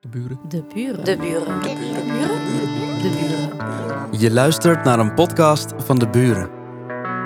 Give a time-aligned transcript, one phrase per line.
[0.00, 0.38] De buren.
[0.48, 1.04] De buren.
[1.04, 1.62] De buren.
[1.62, 3.02] De buren.
[3.02, 4.20] De buren.
[4.20, 6.50] Je luistert naar een podcast van De Buren.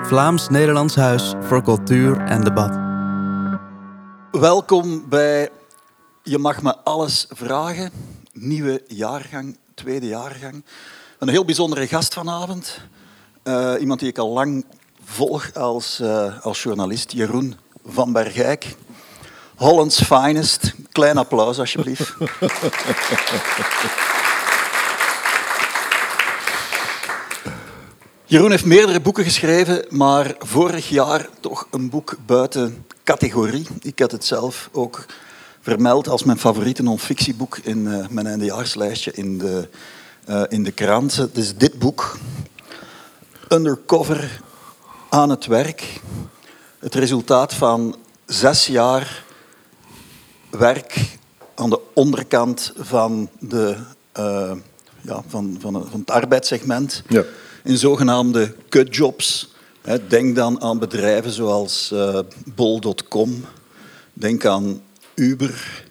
[0.05, 2.75] Vlaams-Nederlands Huis voor Cultuur en Debat.
[4.31, 5.49] Welkom bij
[6.23, 7.91] Je mag me alles vragen.
[8.31, 10.65] Nieuwe jaargang, tweede jaargang.
[11.19, 12.79] Een heel bijzondere gast vanavond.
[13.43, 14.65] Eh, iemand die ik al lang
[15.03, 17.55] volg als, eh, als journalist, Jeroen
[17.85, 18.75] van Bergijk.
[19.55, 20.73] Hollands finest.
[20.91, 22.13] Klein applaus, alsjeblieft.
[28.25, 33.67] Jeroen heeft meerdere boeken geschreven, maar vorig jaar toch een boek buiten categorie.
[33.81, 35.05] Ik had het zelf ook
[35.61, 39.69] vermeld als mijn favoriete non-fictieboek in uh, mijn eindejaarslijstje in de,
[40.29, 41.15] uh, in de krant.
[41.15, 42.17] Het is dit boek,
[43.49, 44.41] Undercover
[45.09, 46.01] aan het werk.
[46.79, 49.23] Het resultaat van zes jaar
[50.57, 51.17] werk
[51.55, 53.75] aan de onderkant van, de,
[54.19, 54.51] uh,
[55.01, 57.03] ja, van, van, van het arbeidssegment.
[57.07, 57.23] Ja.
[57.63, 59.51] In zogenaamde cutjobs.
[60.07, 62.19] Denk dan aan bedrijven zoals uh,
[62.55, 63.45] bol.com.
[64.13, 64.81] Denk aan
[65.15, 65.83] Uber.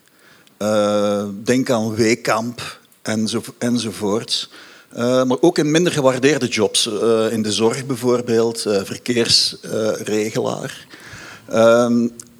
[0.58, 4.50] Uh, denk aan Wekamp enzo, enzovoorts.
[4.96, 6.86] Uh, maar ook in minder gewaardeerde jobs.
[7.30, 10.86] in de zorg bijvoorbeeld, verkeersregelaar.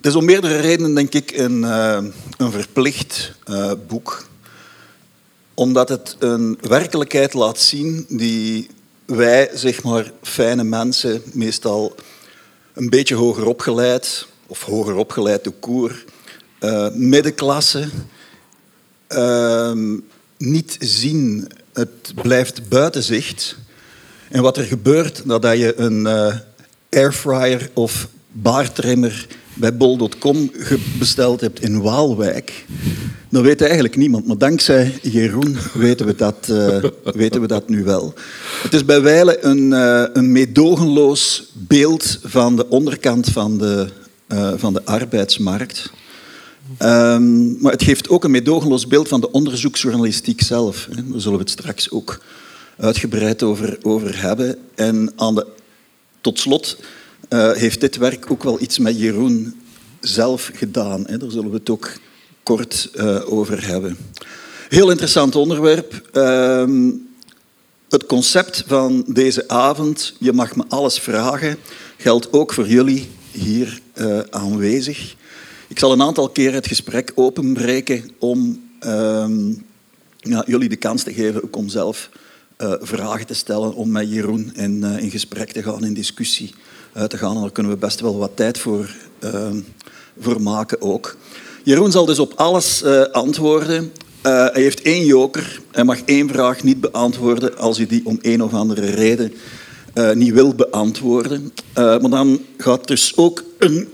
[0.02, 3.32] Ehm, het is om meerdere redenen, denk ik, een, een verplicht
[3.86, 4.26] boek.
[5.54, 8.68] Omdat het een werkelijkheid laat zien die
[9.04, 11.94] wij, zeg maar, fijne mensen, meestal
[12.74, 16.04] een beetje hoger opgeleid, of hoger opgeleid de koer,
[16.60, 17.88] uh, middenklasse,
[19.08, 19.72] uh,
[20.38, 21.48] niet zien.
[21.72, 23.56] Het blijft buiten zicht.
[24.30, 26.08] En wat er gebeurt nadat je een
[26.90, 30.50] airfryer of baartrimmer bij bol.com
[30.98, 32.64] besteld hebt in Waalwijk,
[33.28, 34.26] dan weet eigenlijk niemand.
[34.26, 36.84] Maar dankzij Jeroen weten we dat, uh,
[37.22, 38.14] weten we dat nu wel.
[38.62, 43.88] Het is bij wijle een, uh, een meedogenloos beeld van de onderkant van de,
[44.28, 45.90] uh, van de arbeidsmarkt.
[46.78, 50.88] Um, maar het geeft ook een meedogenloos beeld van de onderzoeksjournalistiek zelf.
[50.90, 50.94] Hè.
[50.94, 52.20] Daar zullen we het straks ook
[52.78, 54.56] uitgebreid over, over hebben.
[54.74, 55.46] En aan de,
[56.20, 56.76] tot slot
[57.32, 59.60] uh, heeft dit werk ook wel iets met Jeroen
[60.00, 61.06] zelf gedaan.
[61.06, 61.16] Hè.
[61.16, 61.92] Daar zullen we het ook
[62.42, 63.96] kort uh, over hebben.
[64.68, 66.08] Heel interessant onderwerp.
[66.12, 66.90] Uh,
[67.88, 71.56] het concept van deze avond, je mag me alles vragen,
[71.96, 75.14] geldt ook voor jullie hier uh, aanwezig.
[75.68, 78.70] Ik zal een aantal keer het gesprek openbreken om
[80.18, 82.10] ja, jullie de kans te geven ook om zelf
[82.80, 86.54] vragen te stellen, om met Jeroen in, in gesprek te gaan, in discussie
[86.96, 87.34] uh, te gaan.
[87.34, 88.94] En daar kunnen we best wel wat tijd voor,
[90.20, 91.16] voor maken ook.
[91.62, 93.92] Jeroen zal dus op alles antwoorden.
[94.22, 95.60] hij heeft één joker.
[95.70, 99.32] Hij mag één vraag niet beantwoorden als hij die om een of andere reden
[100.14, 101.52] niet wil beantwoorden.
[101.74, 103.88] maar dan gaat dus ook een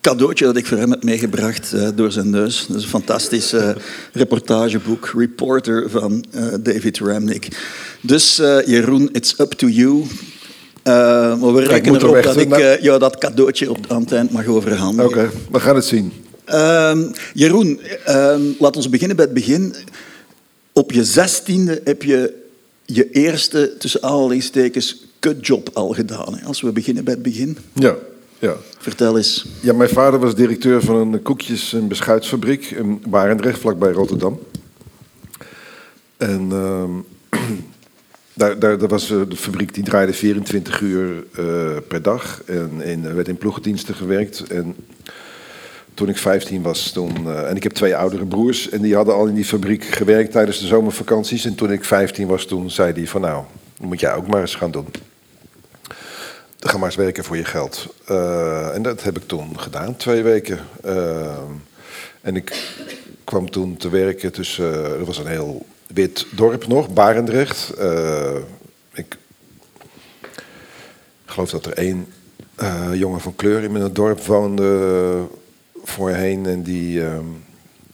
[0.00, 2.66] cadeautje dat ik voor hem heb meegebracht uh, door zijn neus.
[2.68, 3.54] Dat is een fantastisch
[4.12, 6.24] reportageboek, Reporter van
[6.60, 7.48] David Ramnick.
[8.00, 10.04] Dus Jeroen, it's up to you.
[11.40, 15.10] Maar we rekenen erop dat ik jou dat cadeautje op, aan het eind mag overhandigen.
[15.10, 16.12] Oké, okay, we gaan het zien.
[16.44, 17.80] Ehm, Jeroen,
[18.58, 19.74] laten we beginnen bij het begin.
[20.72, 22.34] Op je zestiende heb je
[22.84, 26.34] je eerste, tussen aanhalingstekens, kutjob al gedaan.
[26.34, 26.46] Hè?
[26.46, 27.58] Als we beginnen bij het begin.
[27.72, 27.96] Ja.
[28.38, 28.56] Ja.
[28.78, 29.46] Vertel eens.
[29.60, 34.38] Ja, mijn vader was directeur van een koekjes- en beschuitfabriek in Barendrecht, vlakbij Rotterdam.
[36.16, 36.84] En uh,
[38.38, 42.42] daar, daar, was de fabriek die draaide 24 uur uh, per dag.
[42.44, 44.40] En, er werd in ploegendiensten gewerkt.
[44.40, 44.76] En
[45.94, 48.68] toen ik 15 was, toen, uh, en ik heb twee oudere broers.
[48.68, 51.44] En die hadden al in die fabriek gewerkt tijdens de zomervakanties.
[51.44, 53.44] En toen ik 15 was, toen zei hij van nou,
[53.78, 54.86] dat moet jij ook maar eens gaan doen.
[56.60, 57.94] Ga maar eens werken voor je geld.
[58.74, 60.58] En dat heb ik toen gedaan, twee weken.
[62.20, 62.72] En ik
[63.24, 64.74] kwam toen te werken tussen.
[64.74, 67.72] Er was een heel wit dorp nog, Barendrecht.
[68.92, 69.16] ik
[71.26, 72.12] geloof dat er één
[72.92, 75.26] jongen van kleur in het dorp woonde
[75.84, 76.46] voorheen.
[76.46, 77.02] En die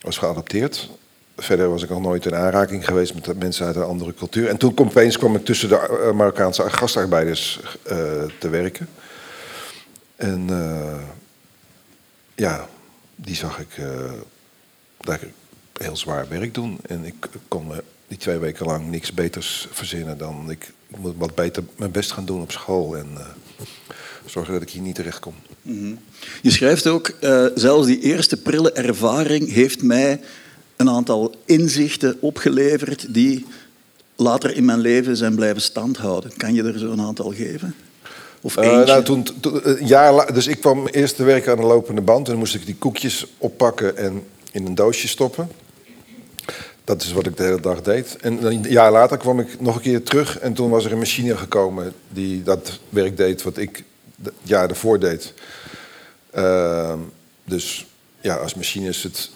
[0.01, 0.91] was geadopteerd.
[1.37, 4.49] Verder was ik nog nooit in aanraking geweest met mensen uit een andere cultuur.
[4.49, 8.89] En toen opeens kwam ik tussen de Marokkaanse gastarbeiders uh, te werken.
[10.17, 11.03] En uh,
[12.35, 12.69] ja,
[13.15, 13.87] die zag ik uh,
[15.01, 15.21] daar
[15.83, 16.79] heel zwaar werk doen.
[16.87, 17.15] En ik
[17.49, 21.63] kon me die twee weken lang niks beters verzinnen dan ik, ik moet wat beter
[21.77, 22.97] mijn best gaan doen op school.
[22.97, 23.09] En
[24.27, 25.35] zorgen dat ik hier niet terecht kom.
[25.63, 25.99] Mm -hmm.
[26.43, 27.13] Je schrijft ook,
[27.55, 30.21] zelfs die eerste prille ervaring heeft mij
[30.77, 33.47] een aantal inzichten opgeleverd die
[34.17, 36.37] later in mijn leven zijn blijven standhouden.
[36.37, 37.75] Kan je er zo een aantal geven?
[38.41, 41.59] Of Uh, nou, toen, toen- een jaar la- dus ik kwam eerst te werken aan
[41.59, 42.25] een lopende band.
[42.25, 44.23] En dan moest ik die koekjes oppakken en
[44.53, 45.49] in een doosje stoppen.
[46.85, 48.17] Dat is wat ik de hele dag deed.
[48.17, 50.39] En een jaar later kwam ik nog een keer terug.
[50.39, 53.85] En toen was er een machine gekomen die dat werk deed wat ik
[54.23, 55.33] het jaar ervoor deed.
[56.31, 56.99] Ehm,
[57.45, 57.87] dus
[58.21, 59.31] ja, als machines het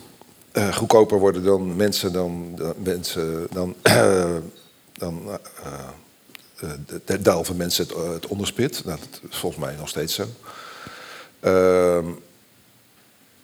[0.53, 3.75] eh, goedkoper worden dan mensen, dan, dan, mensen, dan,
[4.93, 5.91] dan eh,
[7.57, 8.85] mensen het, het onderspit.
[8.85, 10.25] Nou, dat is volgens mij nog steeds zo.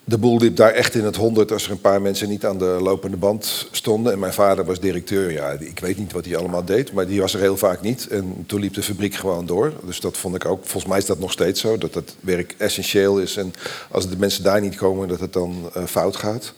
[0.06, 2.58] De boel liep daar echt in het honderd als er een paar mensen niet aan
[2.58, 4.12] de lopende band stonden.
[4.12, 5.32] En mijn vader was directeur.
[5.32, 8.08] Ja, ik weet niet wat hij allemaal deed, maar die was er heel vaak niet.
[8.08, 9.72] En toen liep de fabriek gewoon door.
[9.84, 10.58] Dus dat vond ik ook.
[10.60, 13.36] Volgens mij is dat nog steeds zo, dat het werk essentieel is.
[13.36, 13.52] En
[13.90, 16.52] als de mensen daar niet komen, dat het dan eh, fout gaat.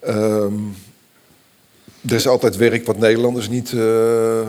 [0.00, 0.58] Ehm,
[2.08, 4.48] er is altijd werk wat Nederlanders niet eh,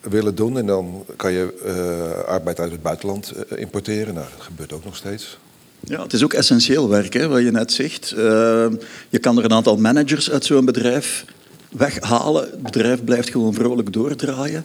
[0.00, 0.58] willen doen.
[0.58, 4.14] En dan kan je eh, arbeid uit het buitenland importeren.
[4.14, 5.38] Nou, dat gebeurt ook nog steeds.
[5.84, 8.12] Ja, het is ook essentieel werk, hè, wat je net zegt.
[8.12, 8.66] Eh,
[9.08, 11.24] je kan er een aantal managers uit zo'n bedrijf
[11.70, 12.42] weghalen.
[12.50, 14.64] Het bedrijf blijft gewoon vrolijk doordraaien.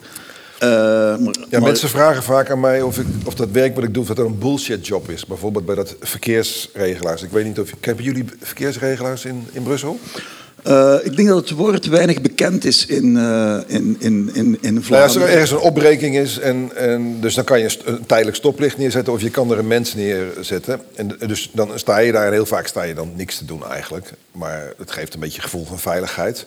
[0.60, 3.84] Eh, maar, Ja, maar- mensen vragen vaak aan mij of, ik, of dat werk wat
[3.84, 5.26] ik doe, of dat een bullshit job is.
[5.26, 7.24] Bijvoorbeeld bij dat verkeersregelaars.
[7.24, 7.70] Ik weet niet of...
[7.82, 10.00] Hebben jullie verkeersregelaars in, in Brussel?
[10.66, 14.74] Eh, ik denk dat het woord weinig bekend is in, eh, in, in, in, in
[14.74, 15.30] Nou ja, als er Vlaanderen.
[15.30, 19.22] ergens een opbreking is, en, en dus dan kan je een, tijdelijk stoplicht neerzetten of
[19.22, 20.82] je kan er een mens neerzetten.
[20.96, 23.66] En dus dan sta je daar en heel vaak sta je dan niks te doen
[23.70, 24.10] eigenlijk.
[24.32, 26.46] Maar het geeft een beetje gevoel van veiligheid.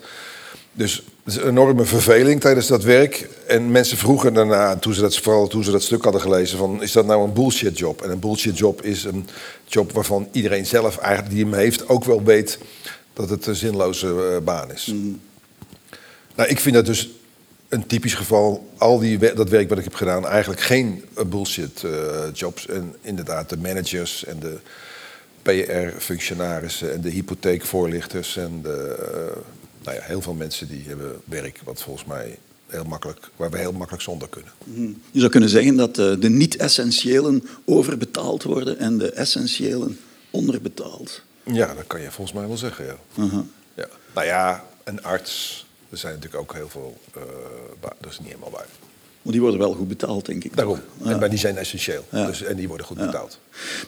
[0.73, 3.29] Dus het is een enorme verveling tijdens dat werk.
[3.47, 6.83] En mensen vroegen daarna, toen ze dat, vooral toen ze dat stuk hadden gelezen, van
[6.83, 8.03] is dat nou een bullshit job?
[8.03, 9.29] En een bullshit job is een
[9.67, 12.59] job waarvan iedereen zelf eigenlijk die hem heeft ook wel weet
[13.19, 14.93] dat het een zinloze eh, baan is.
[16.35, 17.11] Nou, ik vind dat dus
[17.69, 18.69] een typisch geval.
[18.77, 21.91] Al die, dat werk wat ik heb gedaan, eigenlijk geen eh, bullshit eh,
[22.33, 22.67] jobs.
[22.67, 24.57] En inderdaad, de managers en de
[25.43, 28.97] PR-functionarissen en de hypotheekvoorlichters en de,
[29.85, 33.59] nou ja, heel veel mensen die hebben werk wat volgens mij heel makkelijk, waar we
[33.59, 34.53] heel makkelijk zonder kunnen.
[35.11, 39.99] Je zou kunnen zeggen dat de niet-essentiëlen overbetaald worden en de essentiëlen
[40.31, 41.23] onderbetaald.
[41.53, 42.97] Ja, dat kan je volgens mij wel zeggen, ja.
[43.19, 43.41] Uh-huh.
[43.75, 43.87] ja.
[44.15, 45.67] Nou ja, een arts.
[45.91, 46.97] Er zijn natuurlijk ook heel veel,
[47.81, 48.67] ba- dat is niet helemaal waar.
[49.23, 50.57] Maar die worden wel goed betaald, denk ik.
[50.57, 50.81] Daarom.
[51.03, 51.11] Ja.
[51.11, 52.05] En, maar die zijn essentieel.
[52.11, 52.27] Ja.
[52.27, 53.39] Dus, en die worden goed betaald.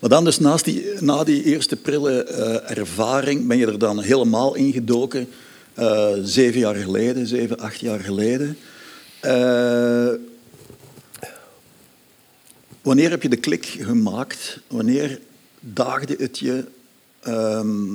[0.01, 4.01] Maar dan dus naast die, na die eerste prille eh, ervaring ben je er dan
[4.01, 5.29] helemaal ingedoken.
[5.75, 8.59] eh zeven jaar geleden, zeven, acht jaar geleden.
[12.83, 14.59] Wanneer heb je de klik gemaakt?
[14.67, 15.21] Wanneer
[15.61, 16.65] daagde het je...
[17.23, 17.93] ehm,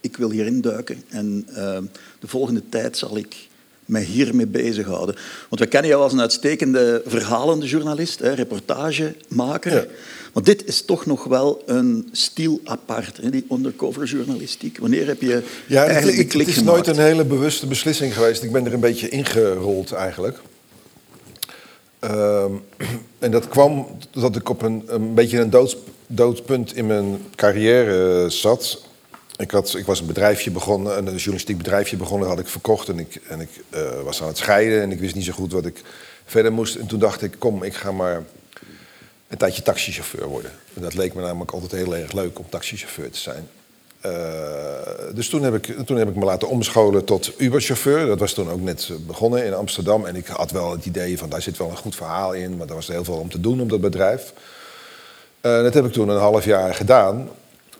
[0.00, 1.82] ik wil hierin duiken en ehm,
[2.20, 3.36] de volgende tijd zal ik
[3.84, 5.14] mij hiermee bezighouden.
[5.48, 9.72] Want we kennen jou als een uitstekende verhalende journalist, hè, reportagemaker.
[9.74, 9.84] Ja.
[10.32, 14.78] Maar dit is toch nog wel een stiel apart, hè, die undercover journalistiek.
[14.78, 16.86] Wanneer heb je Ja, het, eigenlijk de ik- klik het is gemaakt?
[16.86, 18.42] nooit een hele bewuste beslissing geweest.
[18.42, 20.38] Ik ben er een beetje ingerold eigenlijk.
[21.98, 22.52] Ehm,
[23.18, 25.76] en dat kwam dat ik op een, een beetje een doods,
[26.08, 28.82] doodpunt in mijn carrière eh, zat.
[29.36, 32.88] Ik, had, ik was een bedrijfje begonnen, een journalistiek bedrijfje begonnen, had ik verkocht.
[32.88, 35.52] En ik, en ik eh, was aan het scheiden en ik wist niet zo goed
[35.52, 35.82] wat ik
[36.24, 36.74] verder moest.
[36.74, 38.22] En toen dacht ik, kom, ik ga maar
[39.28, 40.50] een tijdje taxichauffeur worden.
[40.74, 43.48] En dat leek me namelijk altijd heel erg leuk om taxichauffeur te zijn.
[44.00, 48.06] Eh, dus toen heb, ik, toen heb ik me laten omscholen tot Uberchauffeur.
[48.06, 50.06] Dat was toen ook net begonnen in Amsterdam.
[50.06, 52.56] En ik had wel het idee van daar zit wel een goed verhaal in.
[52.56, 54.32] Maar er was heel veel om te doen op dat bedrijf.
[55.40, 57.28] Eh, dat heb ik toen een half jaar gedaan.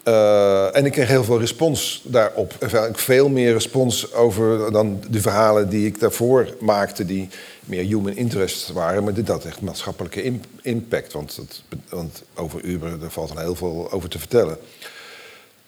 [0.03, 2.55] Eh, en ik kreeg heel veel respons daarop.
[2.93, 7.29] Veel meer respons over dan de verhalen die ik daarvoor maakte, die
[7.65, 9.05] meer human interest waren.
[9.05, 11.13] Maar dit had echt maatschappelijke im- impact.
[11.13, 14.59] Want, het, want over Uber, daar valt dan heel veel over te vertellen.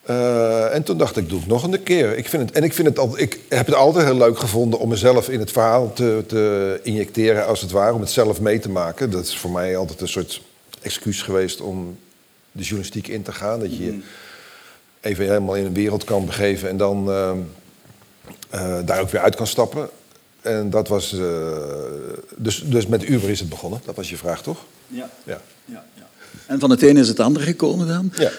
[0.03, 2.17] Eh, en toen dacht ik, doe het nog een keer.
[2.17, 4.79] Ik vind het, en ik, vind het al, ik heb het altijd heel leuk gevonden
[4.79, 8.59] om mezelf in het verhaal te, te injecteren, als het ware, om het zelf mee
[8.59, 9.11] te maken.
[9.11, 10.41] Dat is voor mij altijd een soort
[10.83, 11.99] excuus geweest om
[12.53, 13.61] de journalistiek in te gaan.
[13.61, 14.01] Dat je je
[15.01, 17.31] even helemaal in een wereld kan begeven en dan eh,
[18.51, 19.89] eh, daar ook weer uit kan stappen.
[20.41, 21.13] En dat was.
[21.13, 21.21] eh,
[22.37, 23.81] dus, dus met Uber is het begonnen.
[23.85, 24.65] Dat was je vraag, toch?
[24.87, 25.11] Ja.
[25.25, 25.41] Ja.
[25.65, 26.09] Ja, ja.
[26.47, 28.13] En van het ene is het andere gekomen dan.
[28.17, 28.31] Ja.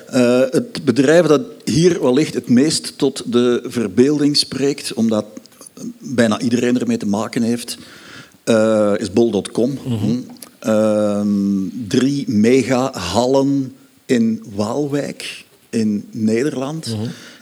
[0.51, 5.25] Het bedrijf dat hier wellicht het meest tot de verbeelding spreekt, omdat
[5.97, 7.77] bijna iedereen ermee te maken heeft,
[9.01, 9.77] is bol.com.
[9.83, 9.93] Hm.
[9.93, 10.19] Ehm,
[11.87, 13.75] drie megahallen
[14.05, 16.95] in Waalwijk in Nederland.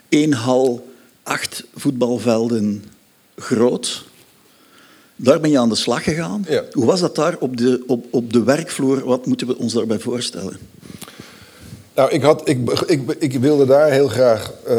[0.09, 0.87] Eén hal
[1.23, 2.83] acht voetbalvelden
[3.35, 4.05] groot.
[5.15, 6.45] Daar ben je aan de slag gegaan.
[6.47, 6.63] Ja.
[6.71, 9.05] Hoe was dat daar op de, op, op de werkvloer?
[9.05, 10.57] Wat moeten we ons daarbij voorstellen?
[11.95, 14.75] Nou, ik, had, ik, ik, ik wilde daar heel graag eh,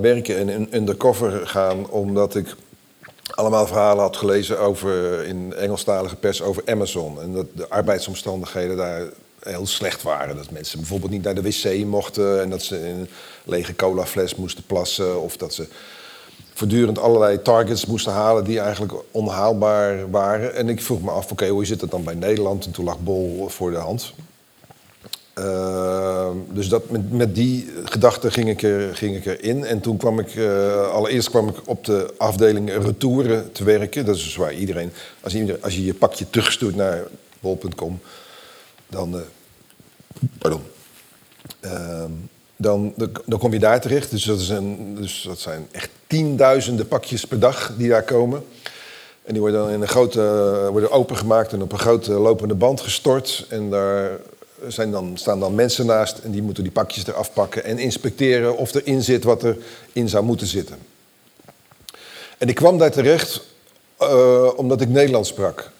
[0.00, 2.54] werken en in undercover gaan, omdat ik
[3.38, 7.20] allemaal verhalen had gelezen over, in Engelstalige pers over Amazon.
[7.20, 9.02] En dat de arbeidsomstandigheden daar
[9.42, 10.36] heel slecht waren.
[10.36, 13.08] Dat mensen bijvoorbeeld niet naar de wc mochten en dat ze in een
[13.44, 15.20] lege colafles moesten plassen.
[15.20, 15.66] Of dat ze
[16.54, 20.54] voortdurend allerlei targets moesten halen die eigenlijk onhaalbaar waren.
[20.54, 22.64] En ik vroeg me af, oké, hoe zit het dan bij Nederland?
[22.64, 24.12] En toen lag Bol voor de hand.
[25.38, 29.64] Uh, dus dat, met, met die gedachte ging ik, er, ging ik erin.
[29.64, 34.04] En toen kwam ik, uh, allereerst kwam ik op de afdeling retouren te werken.
[34.04, 37.02] Dat is dus waar iedereen, als je, als je je pakje terugstuurt naar
[37.40, 38.00] bol.com,
[38.88, 39.20] dan, uh,
[40.38, 40.62] pardon,
[41.60, 42.10] ehm,
[42.56, 42.94] dan,
[43.26, 44.10] dan kom je daar terecht.
[44.10, 48.44] Dus dat, is een, dus dat zijn echt tienduizenden pakjes per dag die daar komen.
[49.24, 50.20] En die worden dan in een grote,
[50.70, 53.46] worden opengemaakt en op een grote lopende band gestort.
[53.48, 54.10] En daar
[54.68, 58.56] zijn dan, staan dan mensen naast en die moeten die pakjes eraf pakken en inspecteren
[58.56, 60.78] of erin zit wat erin zou moeten zitten.
[62.38, 63.42] En ik kwam daar terecht
[64.02, 65.70] uh, omdat ik Nederlands sprak.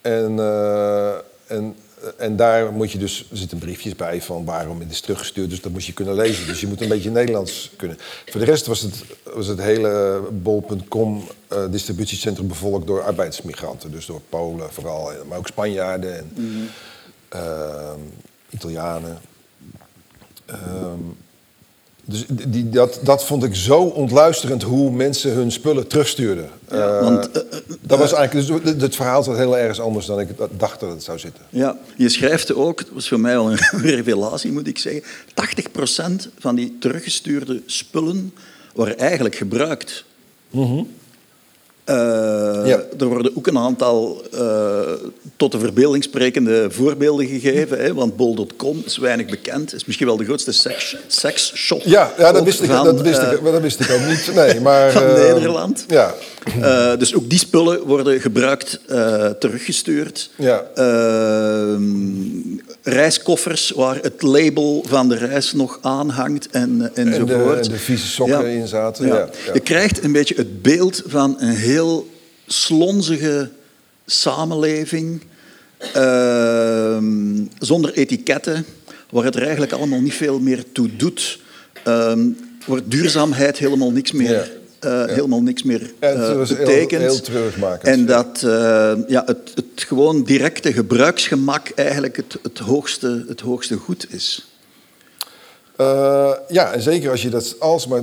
[0.00, 1.14] En, uh,
[1.46, 1.76] en,
[2.16, 5.60] en daar moet je dus, er zitten briefjes bij van waarom het is teruggestuurd, dus
[5.60, 6.46] dat moet je kunnen lezen.
[6.46, 7.98] Dus je moet een beetje Nederlands kunnen.
[8.26, 9.04] Voor de rest was het,
[9.34, 13.90] was het hele bol.com uh, distributiecentrum bevolkt door arbeidsmigranten.
[13.90, 16.18] Dus door Polen vooral, maar ook Spanjaarden.
[16.18, 16.68] En, -hmm.
[17.34, 17.92] Uh,
[18.50, 19.18] Italianen.
[20.50, 20.56] Uh,
[22.04, 26.48] dus die, dat, dat vond ik zo ontluisterend hoe mensen hun spullen terugstuurden.
[26.70, 27.30] Ja, uh, want,
[27.80, 31.02] dat was eigenlijk, dus, het verhaal zat heel ergens anders dan ik dacht dat het
[31.02, 31.42] zou zitten.
[31.48, 35.02] Ja, je schrijft ook, dat was voor mij wel een revelatie moet ik zeggen,
[36.22, 38.34] 80% van die teruggestuurde spullen
[38.74, 40.04] worden eigenlijk gebruikt.
[40.50, 40.88] Mm -hmm.
[41.90, 41.96] Uh,
[42.64, 42.80] ja.
[42.98, 44.40] Er worden ook een aantal uh,
[45.36, 47.78] tot de verbeelding sprekende voorbeelden gegeven.
[47.78, 49.74] Hè, want bol.com is weinig bekend.
[49.74, 51.82] is misschien wel de grootste seks, seksshop.
[51.84, 54.30] Ja, ja dat, wist ik, van, dat, wist ik, uh, dat wist ik ook niet.
[54.34, 55.84] Nee, maar, van Nederland.
[55.88, 56.14] Ja.
[56.96, 58.80] dus ook die spullen worden gebruikt
[59.38, 60.30] teruggestuurd.
[60.36, 60.64] Ja.
[60.74, 61.82] Ehm,
[62.82, 67.30] reiskoffers waar het label van de reis nog aanhangt en, enzovoort.
[67.30, 68.60] En de, en de vieze sokken ja.
[68.60, 69.06] in zaten.
[69.06, 69.28] Ja.
[69.52, 71.71] Je krijgt een beetje het beeld van een heel
[72.46, 73.50] slonzige
[74.06, 75.22] samenleving,
[75.96, 76.98] uh,
[77.58, 78.64] zonder etiketten,
[79.10, 81.40] waar het er eigenlijk allemaal niet veel meer toe doet,
[81.88, 82.12] uh,
[82.66, 84.90] waar duurzaamheid helemaal niks meer, ja.
[84.90, 85.14] Uh, ja.
[85.14, 87.26] helemaal niks meer uh, betekent.
[87.26, 87.78] Heel, heel.
[87.80, 93.76] En dat uh, ja, het, het gewoon directe gebruiksgemak eigenlijk het, het, hoogste, het hoogste
[93.76, 94.46] goed is.
[96.48, 98.02] ja, en zeker als je dat alsmaar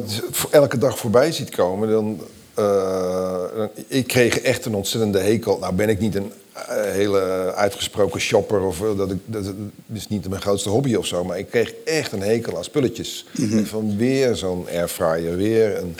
[0.51, 2.19] elke dag voorbij ziet komen, dan,
[2.59, 5.57] uh, ik kreeg echt een ontzettende hekel.
[5.59, 7.19] Nou ben ik niet een uh, hele
[7.55, 9.53] uitgesproken shopper of dat, ik, dat, dat
[9.93, 13.25] is niet mijn grootste hobby of zo, maar ik kreeg echt een hekel aan spulletjes.
[13.31, 13.65] Mm -hmm.
[13.65, 15.95] Van weer zo'n airfryer, weer een,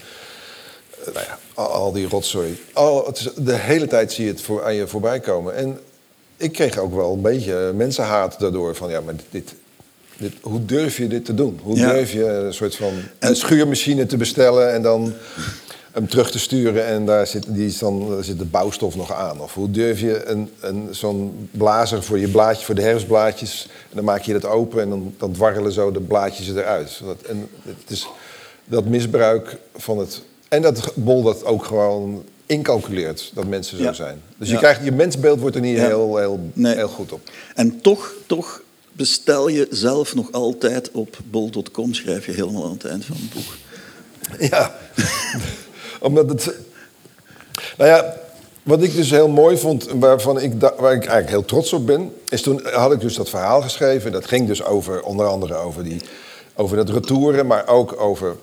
[1.06, 2.64] nou ja, al, al, die rotzooi.
[2.74, 5.56] Al, het is, de hele tijd zie je het voor, aan je voorbij komen.
[5.56, 5.80] En
[6.38, 9.54] ik kreeg ook wel een beetje mensenhaat daardoor van ja, maar dit,
[10.18, 11.60] dit, hoe durf je dit te doen?
[11.64, 11.92] Hoe ja.
[11.92, 15.14] durf je een soort van een schuurmachine te bestellen en dan
[15.92, 19.14] hem terug te sturen en daar zit, die is dan, daar zit de bouwstof nog
[19.14, 19.42] aan?
[19.42, 23.96] Of hoe durf je een, een, zo'n blazer voor je blaadje, voor de herfstblaadjes, en
[23.96, 27.00] dan maak je dat open en dan, dan dwarrelen zo de blaadjes eruit.
[27.06, 28.08] Dat, en het is
[28.66, 30.22] dat misbruik van het...
[30.48, 33.94] En dat Bol dat ook gewoon incalculeert, dat mensen zo Ja.
[33.94, 34.22] zijn.
[34.38, 34.54] Dus Ja.
[34.54, 35.86] je, krijgt, je mensbeeld wordt er niet Ja.
[35.88, 36.76] heel, heel, Nee.
[36.76, 37.30] heel goed op.
[37.56, 42.86] En toch, toch bestel je zelf nog altijd op bol.com, schrijf je helemaal aan het
[42.86, 43.58] eind van het boek.
[44.50, 44.76] Ja,
[46.00, 46.54] omdat het.
[47.78, 48.16] Nou ja,
[48.64, 52.14] wat ik dus heel mooi vond, waarvan ik, waar ik eigenlijk heel trots op ben,
[52.30, 54.12] is toen had ik dus dat verhaal geschreven.
[54.12, 56.02] Dat ging dus over, onder andere over, die,
[56.56, 58.36] over dat retouren, maar ook over.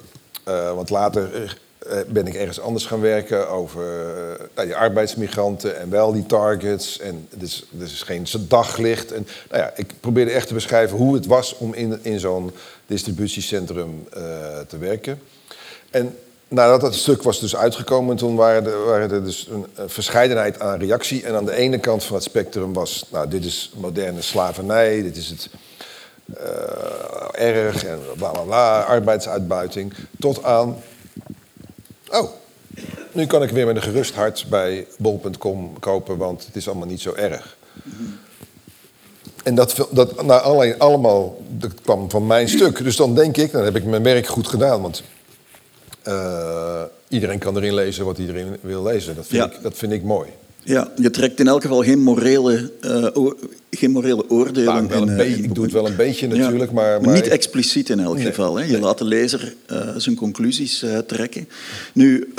[0.44, 1.54] eh, want later
[1.90, 6.26] eh, ben ik ergens anders gaan werken over eh, nou, die arbeidsmigranten en wel die
[6.26, 6.98] targets.
[6.98, 9.12] En is, er is geen daglicht.
[9.12, 12.50] En, nou ja, ik probeerde echt te beschrijven hoe het was om in, in zo'n
[12.86, 14.22] distributiecentrum eh,
[14.68, 15.20] te werken.
[15.90, 16.16] En
[16.48, 20.60] nadat dat stuk was dus uitgekomen, toen waren er, waren er dus een, een verscheidenheid
[20.60, 21.24] aan reactie.
[21.24, 25.16] En aan de ene kant van het spectrum was, nou, dit is moderne slavernij, dit
[25.16, 25.50] is het
[26.34, 29.94] eh, erg en bla bla bla, arbeidsuitbuiting.
[30.18, 30.76] Tot aan,
[32.08, 32.30] oh,
[33.12, 36.86] nu kan ik weer met een gerust hart bij bol.com kopen, want het is allemaal
[36.86, 37.56] niet zo erg.
[39.42, 42.84] En dat, dat nou, alleen, allemaal dat kwam van mijn stuk.
[42.84, 44.82] Dus dan denk ik, dan heb ik mijn werk goed gedaan.
[44.82, 45.02] Want
[46.06, 49.14] eh, iedereen kan erin lezen wat iedereen wil lezen.
[49.16, 49.50] Dat vind, Ja.
[49.56, 50.28] ik, dat vind ik mooi.
[50.62, 53.26] Ja, je trekt in elk geval geen morele, eh,
[53.70, 54.74] geen morele oordelen.
[54.74, 57.00] Nou, wel in, een beetje, in ik doe het wel een beetje Ja, natuurlijk, maar...
[57.00, 58.56] maar niet ik- expliciet in elk Nee, geval.
[58.56, 58.64] Hè.
[58.64, 59.54] Je laat de lezer
[59.96, 61.48] zijn conclusies trekken.
[61.92, 62.32] Nu,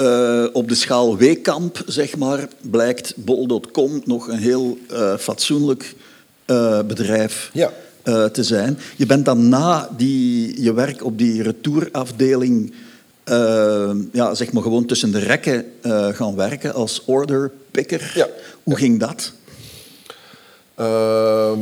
[0.53, 4.77] op de schaal Weekamp, zeg maar, blijkt bol.com nog een heel
[5.19, 5.95] fatsoenlijk
[6.88, 7.71] bedrijf Ja.
[8.31, 8.77] te zijn.
[8.95, 12.74] Je bent dan na die, je werk op die retourafdeling
[13.27, 18.12] eh, ja, zeg maar gewoon tussen de rekken eh, gaan werken als orderpicker.
[18.15, 18.27] Ja.
[18.63, 19.31] Hoe ging dat?
[20.75, 21.60] Ehm,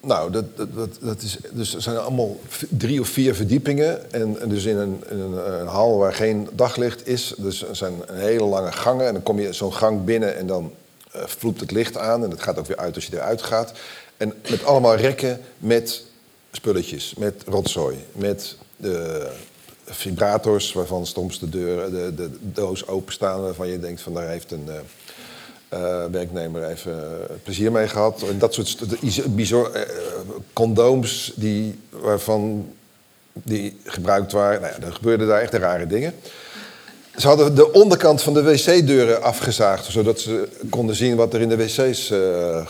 [0.00, 4.12] nou, dat, dat, dat, is, dus er zijn allemaal drie of vier verdiepingen.
[4.12, 7.34] En, en dus in een, in een, een hal waar geen daglicht is.
[7.36, 9.06] Dus er zijn een hele lange gangen.
[9.06, 10.72] En dan kom je zo'n gang binnen en dan
[11.12, 12.24] eh vloept het licht aan.
[12.24, 13.72] En het gaat ook weer uit als je eruit gaat.
[14.16, 16.02] En met allemaal rekken met
[16.52, 19.28] spulletjes, met rotzooi, met de
[19.96, 24.52] vibrators waarvan soms de, deur, de, de doos openstaan waarvan je denkt van daar heeft
[24.52, 24.76] een eh,
[25.68, 28.22] eh, werknemer even eh, plezier mee gehad.
[28.22, 29.86] En dat soort bizar,
[30.52, 32.72] condooms die, waarvan
[33.32, 34.60] die gebruikt waren.
[34.60, 36.14] Nou ja, er gebeurden daar echt rare dingen.
[37.16, 41.48] Ze hadden de onderkant van de wc-deuren afgezaagd, zodat ze konden zien wat er in
[41.48, 42.12] de wc's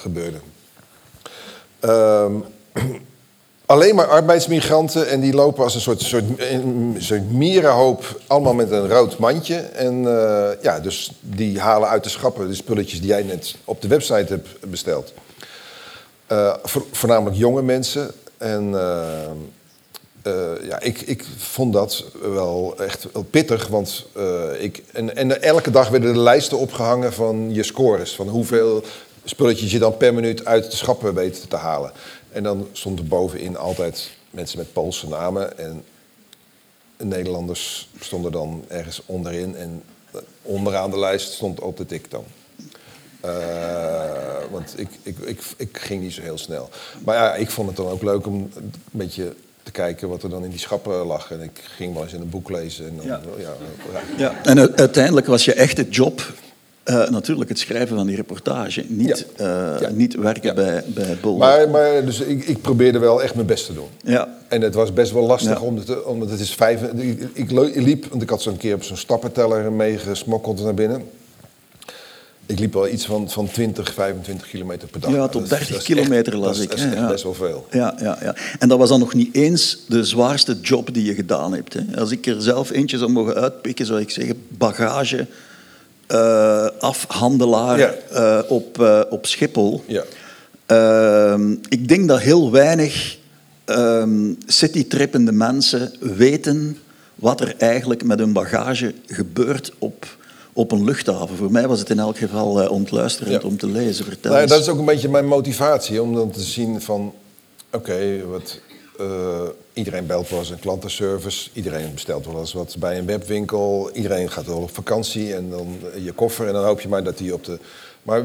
[0.00, 0.38] gebeurde.
[1.80, 2.34] Ehm,
[3.66, 6.00] alleen maar arbeidsmigranten en die lopen als een soort,
[6.98, 9.56] soort, mierenhoop, allemaal met een rood mandje.
[9.56, 13.82] En eh, ja, dus die halen uit de schappen de spulletjes die jij net op
[13.82, 15.12] de website hebt besteld.
[16.26, 18.10] Eh, vo- voornamelijk jonge mensen.
[18.38, 19.30] En eh,
[20.68, 23.66] ja, ik, ik vond dat wel echt pittig.
[23.66, 24.06] Want
[24.58, 28.14] ik, en, en elke dag werden de lijsten opgehangen van je scores.
[28.14, 28.82] Van hoeveel
[29.24, 31.92] spulletjes je dan per minuut uit de schappen weet te halen.
[32.36, 35.58] En dan stond er bovenin altijd mensen met Poolse namen.
[35.58, 35.84] En
[36.96, 39.56] Nederlanders stonden dan ergens onderin.
[39.56, 39.82] En
[40.42, 42.24] onderaan de lijst stond altijd ik dan.
[43.20, 43.30] Eh,
[44.50, 46.68] want ik, ik, ik, ik ging niet zo heel snel.
[47.04, 50.30] Maar ja, ik vond het dan ook leuk om een beetje te kijken wat er
[50.30, 51.30] dan in die schappen lag.
[51.30, 52.86] En ik ging wel eens in een boek lezen.
[52.86, 53.20] En dan, Ja.
[53.38, 53.54] ja.
[53.92, 54.42] Ja, Ja.
[54.44, 56.32] En uiteindelijk was je echte job
[56.86, 58.84] eh, natuurlijk het schrijven van die reportage.
[58.88, 59.74] Niet, Ja.
[59.74, 59.90] eh, Ja.
[59.94, 60.54] niet werken Ja.
[60.54, 61.36] bij, bij Bol.
[61.36, 63.88] Maar, maar dus ik, ik probeerde wel echt mijn best te doen.
[64.04, 64.28] Ja.
[64.48, 66.80] En het was best wel lastig, omdat, het- omdat het is vijf...
[67.32, 71.02] Ik, liep, want ik had zo'n keer op zo'n stappenteller meegesmokkeld naar binnen.
[72.48, 75.10] Ik liep wel iets van, van 20, 25 kilometer per dag.
[75.10, 77.08] Ja, tot dat is- 30 dat is echt- kilometer las ik, Dat is echt ja.
[77.08, 77.66] best wel veel.
[77.70, 78.34] Ja, ja, ja.
[78.58, 81.72] En dat was dan nog niet eens de zwaarste job die je gedaan hebt.
[81.74, 81.80] Hè.
[81.98, 85.26] Als ik er zelf eentje zou mogen uitpikken, zou ik zeggen bagage
[86.06, 87.92] eh, afhandelaar Ja.
[88.12, 89.82] eh, op, eh, op Schiphol.
[89.86, 90.02] Ja.
[90.66, 93.16] Ehm, ik denk dat heel weinig
[93.64, 96.78] ehm citytrippende mensen weten
[97.14, 100.06] wat er eigenlijk met hun bagage gebeurt op,
[100.52, 101.36] op een luchthaven.
[101.36, 103.48] Voor mij was het in elk geval ontluisterend Ja.
[103.48, 104.04] om te lezen.
[104.04, 107.14] Vertel Nou, dat is ook een beetje mijn motivatie, om dan te zien van...
[107.72, 108.60] Oké, wat
[109.76, 111.50] iedereen belt wel eens een klantenservice.
[111.52, 113.90] Iedereen bestelt wel eens wat bij een webwinkel.
[113.92, 116.46] Iedereen gaat wel op vakantie en dan je koffer.
[116.46, 117.58] En dan hoop je maar dat die op de...
[118.02, 118.24] Maar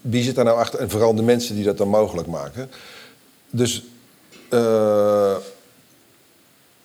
[0.00, 0.80] wie zit daar nou achter?
[0.80, 2.70] En vooral de mensen die dat dan mogelijk maken.
[3.50, 3.84] Dus...
[4.48, 5.36] eh,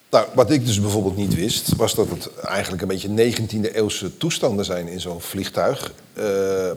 [0.09, 4.17] nou, wat ik dus bijvoorbeeld niet wist, was dat het eigenlijk een beetje 19e eeuwse
[4.17, 5.93] toestanden zijn in zo'n vliegtuig.
[6.13, 6.71] Eh,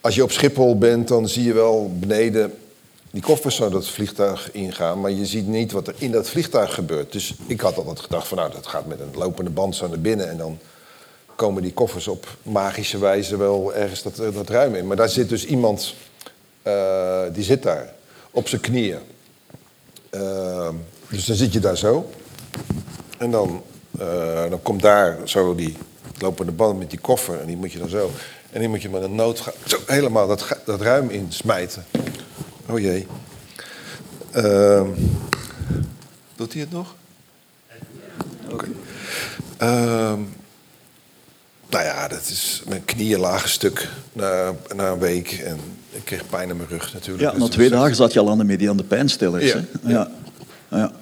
[0.00, 2.52] als je op Schiphol bent, dan zie je wel beneden
[3.10, 6.74] die koffers zo dat vliegtuig ingaan, maar je ziet niet wat er in dat vliegtuig
[6.74, 7.12] gebeurt.
[7.12, 10.00] Dus ik had altijd gedacht van nou, dat gaat met een lopende band zo naar
[10.00, 10.58] binnen en dan
[11.34, 14.86] komen die koffers op magische wijze wel ergens dat, dat ruim in.
[14.86, 15.94] Maar daar zit dus iemand,
[16.62, 17.92] eh, die zit daar
[18.30, 18.98] op zijn knieën.
[20.10, 20.74] Ehm,
[21.08, 22.10] dus dan zit je daar zo.
[23.18, 23.62] En dan,
[23.98, 25.76] eh, dan komt daar zo die
[26.18, 27.40] lopende band met die koffer.
[27.40, 28.10] En die moet je dan zo.
[28.50, 31.84] En die moet je met een noodga zo helemaal dat, dat ruim in smijten.
[32.70, 33.06] Oh jee.
[34.30, 34.86] Ehm,
[36.36, 36.94] doet hij het nog?
[38.50, 38.66] Oké.
[39.56, 40.18] Ehm,
[41.70, 45.32] nou ja, dat is mijn knieën lagen stuk na, na een week.
[45.32, 45.58] En
[45.90, 47.20] ik kreeg pijn in mijn rug natuurlijk.
[47.24, 49.44] Ja, Dus na dat twee is dagen zat je al aan de mediane pijnstillers.
[49.44, 49.92] Ja, Hè?
[49.92, 50.10] Ja.
[50.70, 50.92] Ja.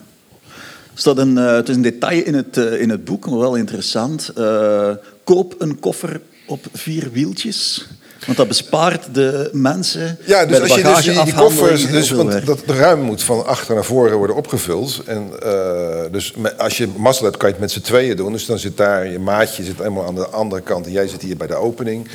[0.95, 3.39] Er staat een, eh, het is een detail in het, eh, in het boek, maar
[3.39, 4.29] wel interessant.
[4.29, 4.91] Eh,
[5.25, 7.89] koop een koffer op vier wieltjes.
[8.29, 12.63] Want dat bespaart de mensen Ja, dus als je dus die, koffers, dus, want dat
[12.67, 15.03] de ruim moet van achter naar voren worden opgevuld.
[15.07, 18.33] En eh, dus als je mazzel hebt, kan je het met z'n tweeën doen.
[18.33, 21.23] Dus dan zit daar je maatje zit helemaal aan de andere kant en jij zit
[21.23, 22.09] hier bij de opening.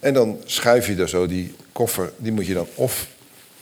[0.00, 3.06] En dan schuif je er zo die koffer, die moet je dan of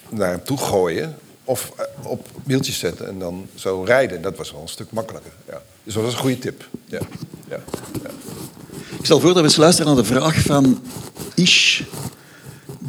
[0.09, 4.23] naar hem toe gooien of eh, op wieltjes zetten en dan zo rijden.
[4.23, 5.33] Dat was wel een stuk makkelijker.
[5.49, 5.63] Ja.
[5.85, 6.69] Dus dat was een goede tip.
[6.85, 7.01] Ja.
[7.49, 7.59] Ja.
[8.99, 10.83] Ik stel voor dat we eens luisteren naar de vraag van
[11.35, 11.83] Ish,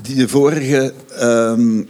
[0.02, 1.84] die de vorige ehm,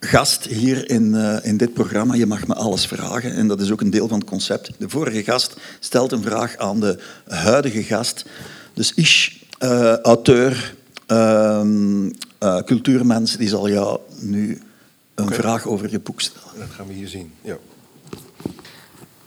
[0.00, 2.14] gast hier in, eh, in dit programma.
[2.14, 4.70] Je mag me alles vragen en dat is ook een deel van het concept.
[4.78, 8.24] De vorige gast stelt een vraag aan de huidige gast.
[8.74, 10.74] Dus Ish, eh, auteur,
[11.06, 14.62] ehm, eh, cultuurmens, die zal jou nu
[15.14, 16.58] een vraag over je boek stellen.
[16.58, 17.32] Dat gaan we hier zien.
[17.40, 17.56] Ja.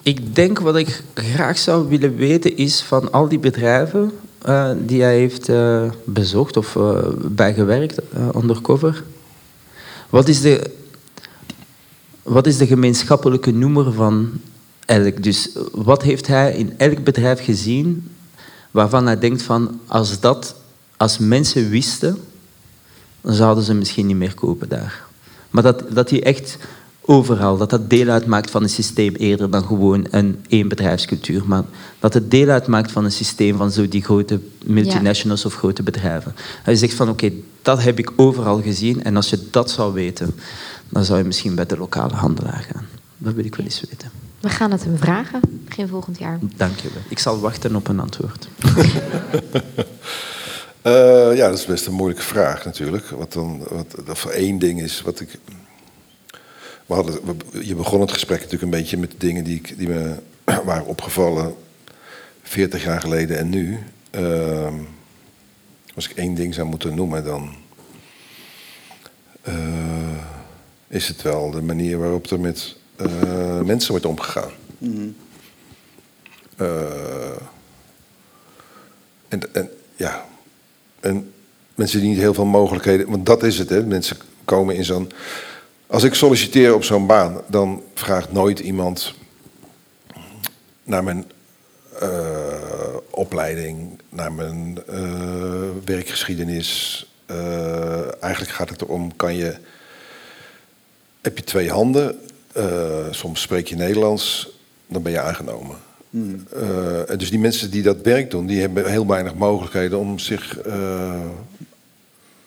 [0.01, 4.11] Ik denk wat ik graag zou willen weten is van al die bedrijven
[4.45, 7.99] eh, die hij heeft eh, bezocht of uh, bijgewerkt
[8.35, 9.03] undercover.
[10.09, 10.71] Wat is, de,
[12.23, 14.31] wat is de gemeenschappelijke noemer van
[14.85, 15.23] elk?
[15.23, 18.11] Dus wat heeft hij in elk bedrijf gezien
[18.71, 20.55] waarvan hij denkt van als dat,
[20.97, 22.17] als mensen wisten,
[23.21, 25.03] dan zouden ze misschien niet meer kopen daar.
[25.49, 26.57] Maar dat, dat hij echt
[27.05, 31.43] overal, dat dat deel uitmaakt van een systeem eerder dan gewoon een één bedrijfscultuur.
[31.45, 31.63] Maar
[31.99, 36.35] dat het deel uitmaakt van een systeem van zo die grote multinationals of grote bedrijven.
[36.63, 40.35] Hij zegt van oké, dat heb ik overal gezien en als je dat zou weten,
[40.89, 42.85] dan zou je misschien bij de lokale handelaar gaan.
[43.17, 44.11] Dat wil ik wel eens weten.
[44.39, 46.39] We gaan het hem vragen, begin volgend jaar.
[46.55, 47.03] Dank je wel.
[47.07, 48.47] Ik zal wachten op een antwoord.
[50.83, 53.09] uh, ja, dat is best een moeilijke vraag natuurlijk.
[53.09, 55.39] Wat dan, wat, dat voor één ding is wat ik
[56.85, 60.15] we hadden, je begon het gesprek natuurlijk een beetje met dingen die, ik, die me
[60.65, 61.55] waren opgevallen
[62.41, 63.79] 40 jaar geleden en nu.
[64.11, 64.73] Uh,
[65.95, 67.55] als ik één ding zou moeten noemen, dan
[69.47, 69.55] uh,
[70.87, 74.51] is het wel de manier waarop er met uh, mensen wordt omgegaan.
[74.77, 75.15] Mm.
[79.27, 80.25] en, en ja,
[80.99, 81.33] en
[81.75, 83.85] mensen die niet heel veel mogelijkheden, want dat is het, hè?
[83.85, 85.11] mensen komen in zo'n
[85.87, 89.13] als ik solliciteer op zo'n baan, dan vraagt nooit iemand
[90.83, 91.25] naar mijn
[92.01, 92.09] uh,
[93.09, 96.99] opleiding, naar mijn uh, werkgeschiedenis.
[97.31, 99.55] Uh, eigenlijk gaat het erom, kan je,
[101.21, 102.19] heb je twee handen,
[103.11, 104.49] soms spreek je Nederlands,
[104.87, 105.77] dan ben je aangenomen.
[106.09, 106.45] Hmm.
[107.17, 110.57] dus die mensen die dat werk doen, die hebben heel weinig mogelijkheden om zich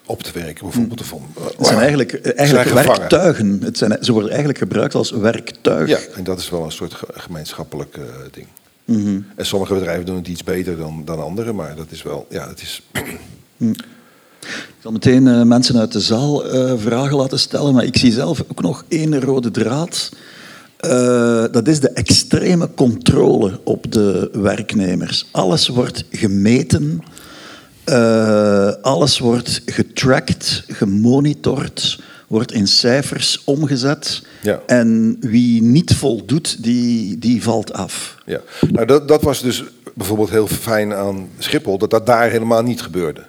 [0.09, 1.01] op te werken, bijvoorbeeld.
[1.01, 1.12] Of
[1.57, 3.59] het zijn eigenlijk, eigenlijk werktuigen.
[3.62, 5.88] Het zijn, ze worden eigenlijk gebruikt als werktuig.
[5.88, 8.47] Ja, en dat is wel een soort gemeenschappelijk uh, ding.
[8.85, 12.27] Mm En sommige bedrijven doen het iets beter dan, dan andere, maar dat is wel,
[12.29, 12.83] ja, het is.
[13.57, 13.75] Mm.
[14.49, 16.42] Ik zal meteen uh, mensen uit de zaal
[16.77, 20.11] vragen laten stellen, maar ik zie zelf ook nog één rode draad.
[21.53, 25.29] dat is de extreme controle op de werknemers.
[25.31, 27.03] Alles wordt gemeten
[27.88, 34.22] uh, alles wordt getracked, gemonitord, wordt in cijfers omgezet.
[34.42, 34.61] Ja.
[34.66, 38.16] En wie niet voldoet, die, die valt af.
[38.27, 38.40] Ja.
[38.70, 42.83] Nou, dat, dat was dus bijvoorbeeld heel fijn aan Schiphol, dat dat daar helemaal niet
[42.83, 43.27] gebeurde.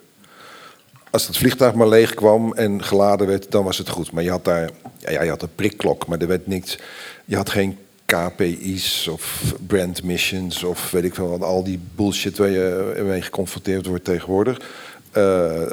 [1.10, 4.12] Als het vliegtuig maar leeg kwam en geladen werd, dan was het goed.
[4.12, 6.78] Maar je had daar, ja, je had een prikklok, maar er werd niks.
[7.26, 7.78] Je had geen
[8.10, 13.86] KPI's of brand missions of weet ik veel, al die bullshit waar je mee geconfronteerd
[13.86, 14.62] wordt tegenwoordig.
[15.18, 15.72] Uh,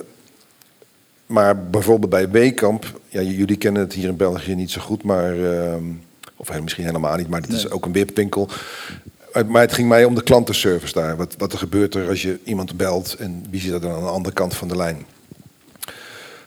[1.27, 5.37] maar bijvoorbeeld bij Weekamp, ja, jullie kennen het hier in België niet zo goed, maar,
[5.37, 5.75] uh,
[6.37, 8.49] of misschien helemaal niet, maar het is ook een wipwinkel.
[9.47, 11.17] Maar het ging mij om de klantenservice daar.
[11.17, 14.03] Wat, wat er gebeurt er als je iemand belt en wie zit er dan aan
[14.03, 15.07] de andere kant van de lijn?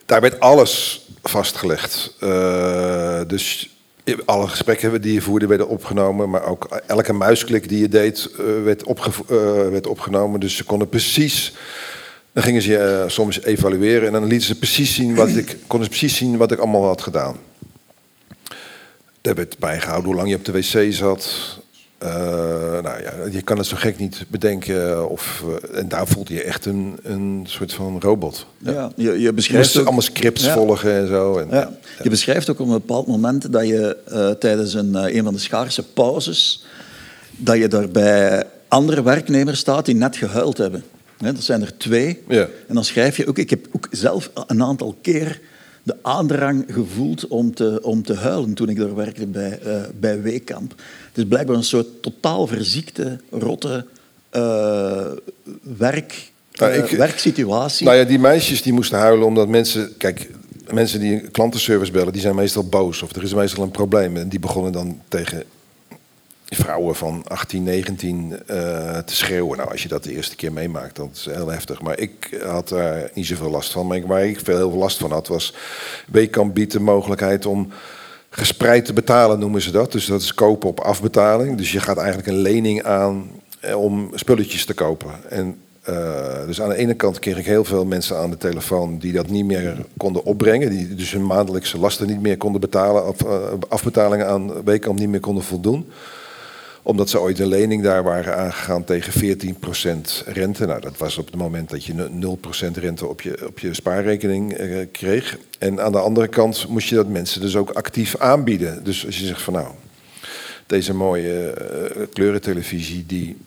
[0.06, 2.15] Daar werd alles vastgelegd.
[2.23, 3.78] Uh, dus
[4.26, 8.63] alle gesprekken die je voerde werden opgenomen, maar ook elke muisklik die je deed uh,
[8.63, 10.39] werd, uh, werd, opgenomen.
[10.39, 11.54] Dus ze konden precies,
[12.34, 15.91] dan gingen ze uh, soms evalueren en dan lieten ze precies zien wat ik, konden
[15.91, 17.38] ze precies zien wat ik allemaal had gedaan.
[19.22, 21.58] Daar werd bijgehouden hoe lang je op de wc zat,
[22.03, 22.09] uh,
[22.81, 25.09] nou ja, je kan het zo gek niet bedenken.
[25.09, 28.45] Of, uh, en daar voelde je echt een, een soort van robot.
[28.57, 30.53] Ja, ja je, je beschrijft ook, allemaal scripts ja.
[30.53, 31.38] volgen en zo.
[31.38, 31.77] En, ja.
[32.03, 35.39] Je beschrijft ook op een bepaald moment dat je uh, tijdens een, een van de
[35.39, 36.65] schaarse pauzes,
[37.38, 40.83] dat je daar bij andere werknemers staat die net gehuild hebben.
[41.17, 42.23] dat zijn er twee.
[42.27, 42.47] Ja.
[42.67, 45.39] En dan schrijf je ook, ik heb ook zelf een aantal keer
[45.89, 50.21] de aandrang gevoeld om te, om te huilen toen ik daar werkte bij, uh, bij
[50.21, 50.69] Weekamp.
[51.08, 53.86] Het is blijkbaar een soort totaal verziekte, rotte
[54.36, 55.06] uh,
[55.78, 57.86] werk, uh, ik, werksituatie.
[57.86, 59.97] Nou ja, die meisjes die moesten huilen omdat mensen...
[59.97, 60.30] Kijk,
[60.73, 63.02] mensen die klantenservice bellen, die zijn meestal boos.
[63.02, 64.17] Of er is meestal een probleem.
[64.17, 65.43] En die begonnen dan tegen
[66.49, 68.38] vrouwen van 18, 19 uh,
[68.97, 69.57] te schreeuwen.
[69.57, 71.81] Nou, als je dat de eerste keer meemaakt, dan is heel heftig.
[71.81, 73.88] Maar ik had daar niet zoveel last van.
[73.88, 75.55] Maar waar ik veel heel veel last van had, was...
[76.07, 77.71] Weekamp biedt de mogelijkheid om
[78.29, 79.91] gespreid te betalen, noemen ze dat.
[79.91, 81.57] Dus dat is kopen op afbetaling.
[81.57, 83.29] Dus je gaat eigenlijk een lening aan
[83.75, 85.12] om spulletjes te kopen.
[85.29, 88.97] En uh, dus aan de ene kant kreeg ik heel veel mensen aan de telefoon
[88.97, 90.69] die dat niet meer konden opbrengen.
[90.69, 93.07] Die dus hun maandelijkse lasten niet meer konden betalen.
[93.07, 93.17] Of
[93.69, 95.91] afbetalingen aan Weekamp niet meer konden voldoen.
[96.83, 100.65] Omdat ze ooit een lening daar waren aangegaan tegen 14% rente.
[100.65, 102.09] Nou, dat was op het moment dat je
[102.71, 105.37] 0% rente op je, op je spaarrekening uh, kreeg.
[105.59, 108.83] En aan de andere kant moest je dat mensen dus ook actief aanbieden.
[108.83, 109.67] Dus als je zegt van nou,
[110.65, 111.53] deze mooie
[112.13, 113.37] kleurentelevisie die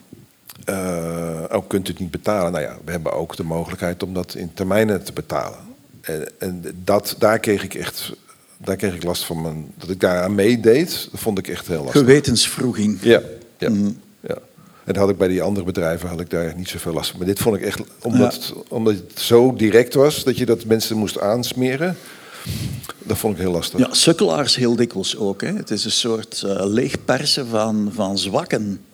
[0.69, 2.51] uh, ook kunt u het niet betalen.
[2.51, 5.59] Nou ja, we hebben ook de mogelijkheid om dat in termijnen te betalen.
[6.01, 8.11] En, en dat, daar kreeg ik echt
[8.63, 9.41] daar kreeg ik last van.
[9.41, 12.01] Mijn, dat ik daaraan meedeed, dat vond ik echt heel lastig.
[12.01, 12.97] Gewetensvroeging.
[13.01, 13.21] Ja,
[13.57, 13.99] ja, mm.
[14.19, 14.37] ja.
[14.83, 17.19] En dat had ik bij die andere bedrijven had ik daar niet zoveel last van.
[17.19, 20.65] Maar dit vond ik echt, omdat, het, omdat het zo direct was dat je dat
[20.65, 21.97] mensen moest aansmeren.
[23.03, 23.79] Dat vond ik heel lastig.
[23.79, 25.41] Ja, sukkelaars heel dikwijls ook.
[25.41, 25.53] Hè.
[25.53, 28.85] Het is een soort uh, leegpersen van, van zwakken.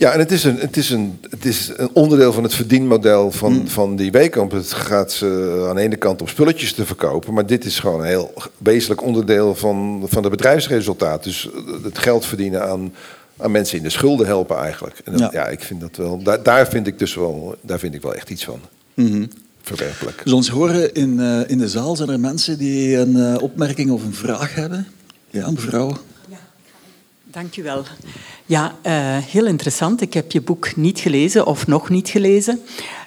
[0.00, 3.30] Ja, en het is, een, het, is een, het is een onderdeel van het verdienmodel
[3.30, 3.68] van, mm.
[3.68, 4.50] van die Weekamp.
[4.50, 8.00] Het gaat ze aan de ene kant op spulletjes te verkopen, maar dit is gewoon
[8.00, 11.24] een heel wezenlijk onderdeel van, van de bedrijfsresultaat.
[11.24, 11.48] Dus
[11.82, 12.92] het geld verdienen aan,
[13.36, 15.00] aan mensen in de schulden helpen eigenlijk.
[15.04, 15.46] En ja.
[15.46, 18.30] ik vind dat wel, daar, daar, vind ik dus wel, daar vind ik wel echt
[18.30, 18.60] iets van.
[18.94, 19.28] Mm
[19.62, 20.20] Verwerpelijk.
[20.24, 24.04] Dus ons horen in, uh, in de zaal zijn er mensen die een opmerking of
[24.04, 24.86] een vraag hebben.
[25.30, 25.96] Ja, mevrouw.
[27.32, 27.84] Dank u wel.
[28.46, 30.00] Ja, uh, heel interessant.
[30.00, 32.60] Ik heb je boek niet gelezen of nog niet gelezen.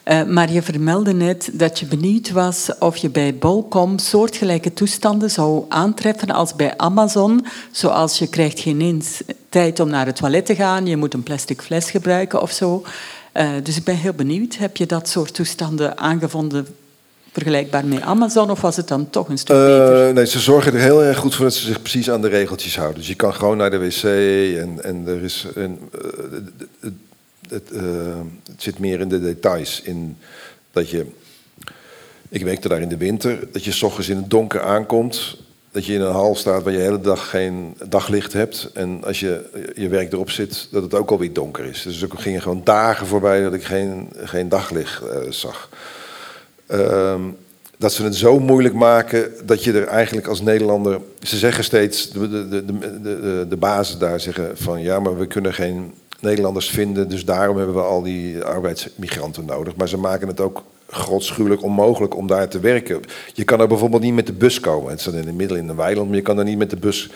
[0.05, 5.31] Uh, maar je vermeldde net dat je benieuwd was of je bij Bolcom soortgelijke toestanden
[5.31, 7.45] zou aantreffen als bij Amazon.
[7.71, 11.23] Zoals je krijgt geen eens tijd om naar het toilet te gaan, je moet een
[11.23, 12.83] plastic fles gebruiken of zo.
[13.33, 14.55] Uh, dus ik ben heel benieuwd.
[14.55, 16.67] Heb je dat soort toestanden aangevonden
[17.33, 20.13] vergelijkbaar met Amazon of was het dan toch een stuk beter?
[20.13, 22.77] Nee, ze zorgen er heel erg goed voor dat ze zich precies aan de regeltjes
[22.77, 22.97] houden.
[22.97, 24.03] Dus je kan gewoon naar de wc
[24.59, 25.79] en, en er is een,
[26.79, 26.93] het,
[27.49, 27.81] het, uh,
[28.51, 29.81] het zit meer in de details.
[29.81, 30.17] In
[30.71, 31.05] dat je,
[32.29, 35.37] ik werkte daar in de winter, dat je s ochtends in het donker aankomt.
[35.71, 38.69] Dat je in een hal staat waar je de hele dag geen daglicht hebt.
[38.73, 41.81] En als je je werk erop zit, dat het ook alweer donker is.
[41.81, 45.69] Dus er gingen gewoon dagen voorbij dat ik geen, geen daglicht zag.
[46.73, 47.21] Ehm,
[47.77, 50.99] dat ze het zo moeilijk maken dat je er eigenlijk als Nederlander.
[51.19, 55.27] Ze zeggen steeds, de, de, de, de, de bazen daar zeggen van ja, maar we
[55.27, 59.75] kunnen geen Nederlanders vinden, dus daarom hebben we al die arbeidsmigranten nodig.
[59.75, 63.01] Maar ze maken het ook godschuwelijk onmogelijk om daar te werken.
[63.33, 64.91] Je kan er bijvoorbeeld niet met de bus komen.
[64.91, 66.77] Het staat in het midden in een weiland, maar je kan er niet met de
[66.77, 67.11] bus,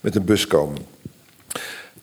[0.00, 0.78] met de bus komen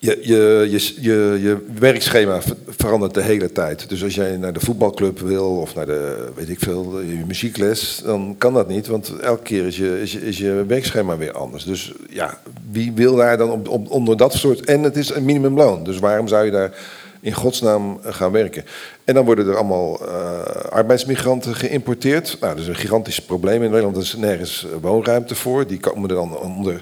[0.01, 0.67] je, je,
[0.99, 3.89] je, je, werkschema verandert de hele tijd.
[3.89, 8.01] Dus als jij naar de voetbalclub wil of naar de, weet ik veel, je muziekles,
[8.05, 11.63] dan kan dat niet, want elke keer is je, is je, je werkschema weer anders.
[11.63, 12.39] Dus ja,
[12.71, 14.65] wie wil daar dan op, onder dat soort.
[14.65, 16.77] En het is een minimumloon, dus waarom zou je daar
[17.21, 18.65] in godsnaam gaan werken?
[19.03, 22.38] En dan worden er allemaal uh, arbeidsmigranten geïmporteerd.
[22.39, 25.67] Nou, dat is een gigantisch probleem in Nederland, er is nergens woonruimte voor.
[25.67, 26.81] Die komen er dan onder.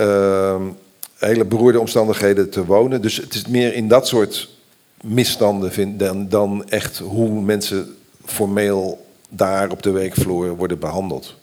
[0.00, 0.56] Uh,
[1.18, 3.02] hele beroerde omstandigheden te wonen.
[3.02, 4.48] Dus het is meer in dat soort
[5.02, 11.34] misstanden vind, dan, dan echt hoe mensen formeel daar op de werkvloer worden behandeld.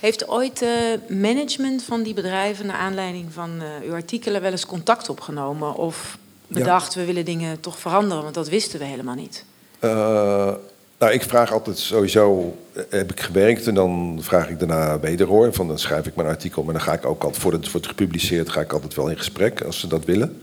[0.00, 4.66] Heeft ooit de management van die bedrijven, naar aanleiding van uh, uw artikelen, wel eens
[4.66, 5.74] contact opgenomen?
[5.74, 9.44] Of bedacht, we willen dingen toch veranderen, want dat wisten we helemaal niet?
[9.80, 10.52] Uh,
[10.98, 15.52] nou, ik vraag altijd sowieso, eh, heb ik gewerkt en dan vraag ik daarna wederhoor.
[15.52, 17.86] Van dan schrijf ik mijn artikel, maar dan ga ik ook altijd, voordat het wordt
[17.86, 20.42] gepubliceerd, ga ik altijd wel in gesprek als ze dat willen.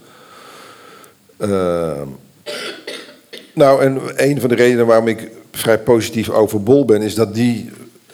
[1.37, 2.01] Uh,
[3.53, 7.33] nou, en een van de redenen waarom ik vrij positief over Bol ben, is dat
[7.33, 7.69] die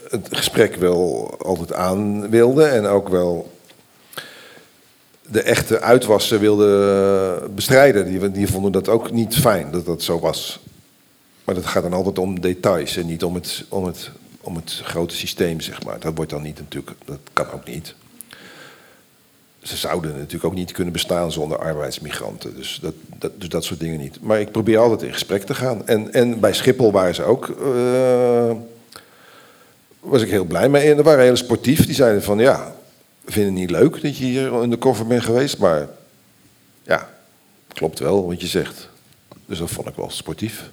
[0.09, 3.51] het gesprek wel altijd aan wilde en ook wel
[5.21, 8.31] de echte uitwassen wilde bestrijden.
[8.33, 10.59] Die vonden dat ook niet fijn dat dat zo was.
[11.47, 14.81] Maar dat gaat dan altijd om details en niet om het, om het, om het
[14.83, 15.99] grote systeem, zeg maar.
[15.99, 17.95] Dat wordt dan niet natuurlijk, dat kan ook niet.
[19.61, 22.55] Ze zouden natuurlijk ook niet kunnen bestaan zonder arbeidsmigranten.
[22.55, 24.21] Dus dat, dat, dus dat soort dingen niet.
[24.21, 25.87] Maar ik probeer altijd in gesprek te gaan.
[25.87, 27.47] En, en bij Schiphol waren ze ook.
[27.47, 28.51] Uh,
[29.99, 30.91] was ik heel blij mee.
[30.91, 31.85] En er waren hele sportief.
[31.85, 32.75] Die zeiden van ja,
[33.25, 35.57] vinden het niet leuk dat je hier in de koffer bent geweest.
[35.57, 35.87] Maar
[36.83, 37.09] ja,
[37.67, 38.89] klopt wel wat je zegt.
[39.45, 40.69] Dus dat vond ik wel sportief.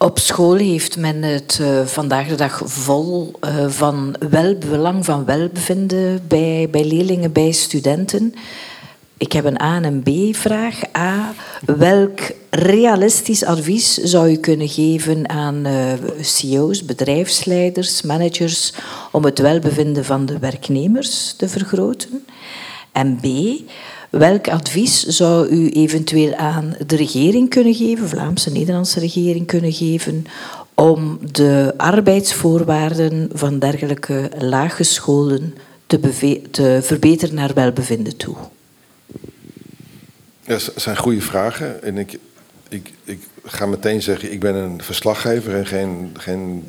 [0.00, 6.20] Op school heeft men het uh, vandaag de dag vol uh, van welbelang van welbevinden
[6.28, 8.34] bij, bij leerlingen, bij studenten.
[9.16, 10.80] Ik heb een A- en een B-vraag.
[10.96, 11.34] A.
[11.64, 18.72] Welk realistisch advies zou je kunnen geven aan uh, CEO's, bedrijfsleiders, managers
[19.12, 22.24] om het welbevinden van de werknemers te vergroten?
[22.92, 23.26] En B.
[24.10, 30.26] Welk advies zou u eventueel aan de regering kunnen geven, Vlaamse, Nederlandse regering kunnen geven,
[30.74, 35.54] om de arbeidsvoorwaarden van dergelijke laaggeschoolden
[35.86, 36.00] te,
[36.50, 38.36] te verbeteren naar welbevinden toe?
[40.40, 41.82] Ja, dat zijn goede vragen.
[41.82, 42.18] En ik,
[42.68, 46.64] ik, ik ga meteen zeggen, ik ben een verslaggever en geen, geen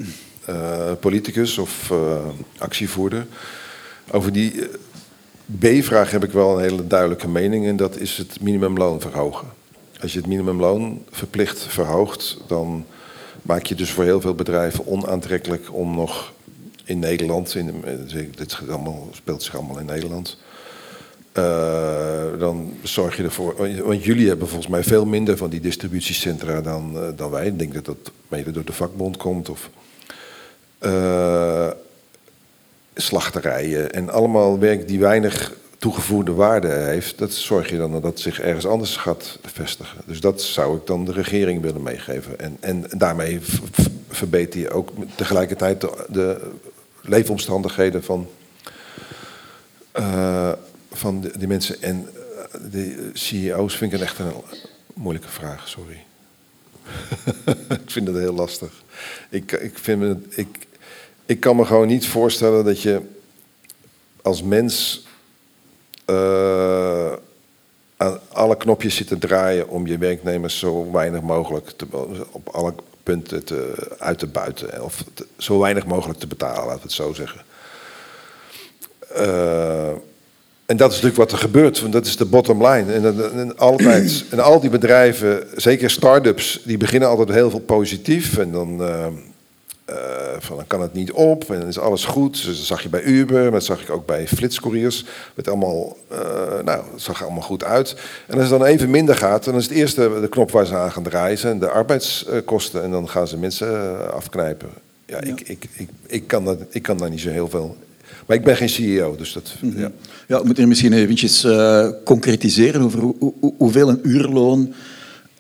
[0.50, 2.18] uh, politicus of uh,
[2.58, 3.26] actievoerder.
[4.12, 4.66] Over die uh,
[5.58, 9.48] B-vraag heb ik wel een hele duidelijke mening en dat is het minimumloon verhogen.
[10.02, 12.86] Als je het minimumloon verplicht verhoogt, dan
[13.42, 16.34] maak je dus voor heel veel bedrijven onaantrekkelijk om nog
[16.84, 17.84] in Nederland, in
[18.36, 18.58] dit
[19.12, 20.38] speelt zich allemaal in Nederland,
[21.38, 23.56] uh, dan zorg je ervoor.
[23.84, 27.46] Want jullie hebben volgens mij veel minder van die distributiecentra dan, uh, dan wij.
[27.46, 29.50] Ik denk dat dat mede door de vakbond komt.
[29.50, 29.70] Of
[33.02, 37.18] slachterijen en allemaal werk die weinig toegevoegde waarde heeft.
[37.18, 40.02] Dat zorg je dan dat het zich ergens anders gaat vestigen.
[40.06, 42.40] Dus dat zou ik dan de regering willen meegeven.
[42.40, 43.40] En, en daarmee
[44.10, 46.52] verbeter je ook tegelijkertijd de, de
[47.02, 48.28] leefomstandigheden van
[50.92, 54.32] van die mensen en eh, de CEO's vind ik echt een
[54.94, 56.04] moeilijke vraag, sorry.
[57.84, 58.84] ik vind het heel lastig.
[59.30, 60.68] Ik, ik, vind het, ik,
[61.30, 63.02] ik kan me gewoon niet voorstellen dat je
[64.22, 65.06] als mens
[66.06, 67.12] uh,
[67.98, 71.86] aan alle knopjes zit te draaien om je werknemers zo weinig mogelijk te,
[72.32, 74.84] op alle punten te, uit te buiten.
[74.84, 75.04] Of
[75.38, 77.42] zo weinig mogelijk te betalen, laten we het zo zeggen.
[79.18, 79.88] Uh,
[80.65, 82.94] en dat is natuurlijk wat er gebeurt, want dat is de bottom line.
[82.94, 88.38] En, altijd, en al die bedrijven, zeker start-ups, die beginnen altijd heel veel positief.
[88.38, 89.08] En dan, uh,
[89.89, 89.95] uh,
[90.39, 92.45] van, dan kan het niet op en dan is alles goed.
[92.45, 95.06] Dus dat zag je bij Uber, maar dat zag ik ook bij flitscouriers.
[95.36, 96.17] Het allemaal, uh,
[96.65, 97.95] nou, het zag er allemaal goed uit.
[98.28, 100.75] En als het dan even minder gaat, dan is het eerste de knop waar ze
[100.75, 102.84] aan gaan draaien zijn de arbeidskosten.
[102.84, 104.69] En dan gaan ze mensen afknijpen.
[105.06, 105.32] Ja, ja.
[105.32, 107.78] Ik, ik, ik, ik, kan dat, ik kan daar niet zo heel veel
[108.30, 109.54] maar ik ben geen CEO, dus dat...
[109.62, 109.80] Mhm.
[109.80, 109.91] ja.
[110.28, 114.73] ja, we moeten misschien eventjes uh, concretiseren over hoe, hoe, hoeveel een uurloon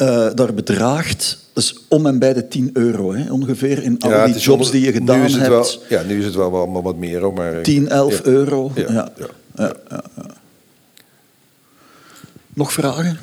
[0.01, 1.37] uh, daar bedraagt.
[1.55, 4.91] Is om en bij de 10 euro, hè, ongeveer, in al die jobs die je
[4.91, 5.47] gedaan nu hebt.
[5.47, 7.61] Wel, ja, nu is het wel allemaal wat meer, maar...
[7.61, 8.23] 10, 11 ja.
[8.23, 8.71] euro.
[8.75, 9.11] Ja.
[9.55, 9.73] Ja.
[12.53, 13.19] Nog vragen?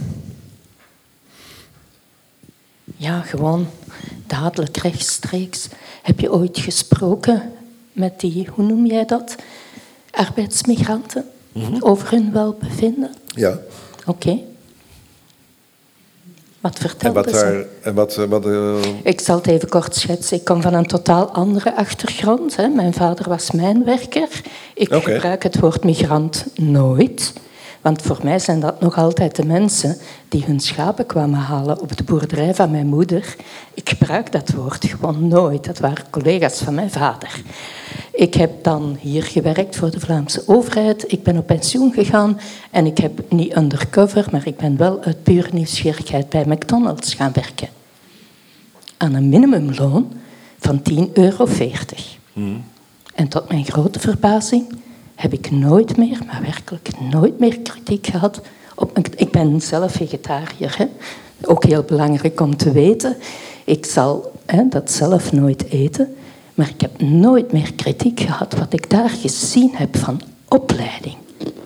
[2.96, 3.66] Ja, gewoon
[4.26, 5.68] dadelijk rechtstreeks.
[6.02, 7.42] Heb je ooit gesproken
[7.92, 9.34] met die, hoe noem jij dat?
[10.10, 11.82] Arbeidsmigranten mm -hmm.
[11.82, 13.14] over hun welbevinden?
[13.34, 13.50] Ja.
[13.50, 14.10] Oké.
[14.10, 14.44] Okay.
[16.66, 18.74] Wat vertelde en wat daar, En wat, wat, uh...
[19.02, 20.36] Ik zal het even kort schetsen.
[20.36, 22.56] Ik kom van een totaal andere achtergrond.
[22.56, 22.68] Hè.
[22.68, 24.28] Mijn vader was mijnwerker.
[24.74, 25.14] Ik okay.
[25.14, 27.32] gebruik het woord migrant nooit.
[27.86, 29.96] Want voor mij zijn dat nog altijd de mensen
[30.28, 33.36] die hun schapen kwamen halen op de boerderij van mijn moeder.
[33.74, 35.64] Ik gebruik dat woord gewoon nooit.
[35.64, 37.42] Dat waren collega's van mijn vader.
[38.12, 41.12] Ik heb dan hier gewerkt voor de Vlaamse overheid.
[41.12, 45.22] Ik ben op pensioen gegaan en ik heb niet undercover, maar ik ben wel uit
[45.22, 47.68] pure nieuwsgierigheid bij McDonald's gaan werken.
[48.96, 50.12] Aan een minimumloon
[50.58, 51.46] van 10,40 euro.
[52.32, 52.64] Hmm.
[53.14, 54.84] En tot mijn grote verbazing
[55.16, 58.40] heb ik nooit meer, maar werkelijk nooit meer kritiek gehad.
[58.74, 60.74] Op, ik ben zelf vegetariër.
[60.78, 60.86] Hè?
[61.42, 63.16] Ook heel belangrijk om te weten.
[63.64, 66.16] Ik zal hè, dat zelf nooit eten.
[66.54, 71.16] Maar ik heb nooit meer kritiek gehad wat ik daar gezien heb van opleiding.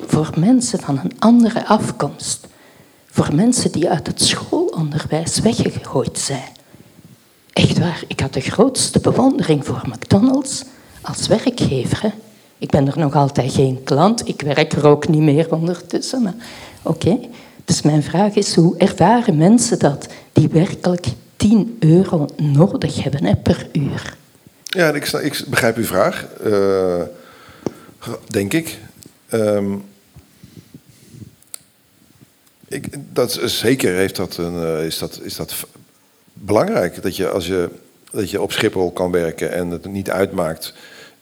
[0.06, 2.46] Voor mensen van een andere afkomst.
[3.06, 6.48] Voor mensen die uit het schoolonderwijs weggegooid zijn.
[7.52, 10.64] Echt waar, ik had de grootste bewondering voor McDonald's
[11.00, 12.02] als werkgever.
[12.02, 12.10] Hè?
[12.60, 14.28] Ik ben er nog altijd geen klant.
[14.28, 16.22] Ik werk er ook niet meer ondertussen.
[16.22, 16.34] Maar
[16.82, 17.18] oké.
[17.64, 23.68] Dus mijn vraag is, hoe ervaren mensen dat die werkelijk 10 euro nodig hebben per
[23.72, 24.16] uur?
[24.64, 26.26] Ja, ik, ik begrijp uw vraag.
[26.46, 27.02] Uh,
[28.26, 28.78] denk ik.
[29.32, 29.84] Um,
[32.68, 35.54] ik dat, zeker heeft dat een, uh, is, dat, is dat
[36.32, 37.02] belangrijk.
[37.02, 37.68] Dat je als je,
[38.10, 40.74] dat je op Schiphol kan werken en het niet uitmaakt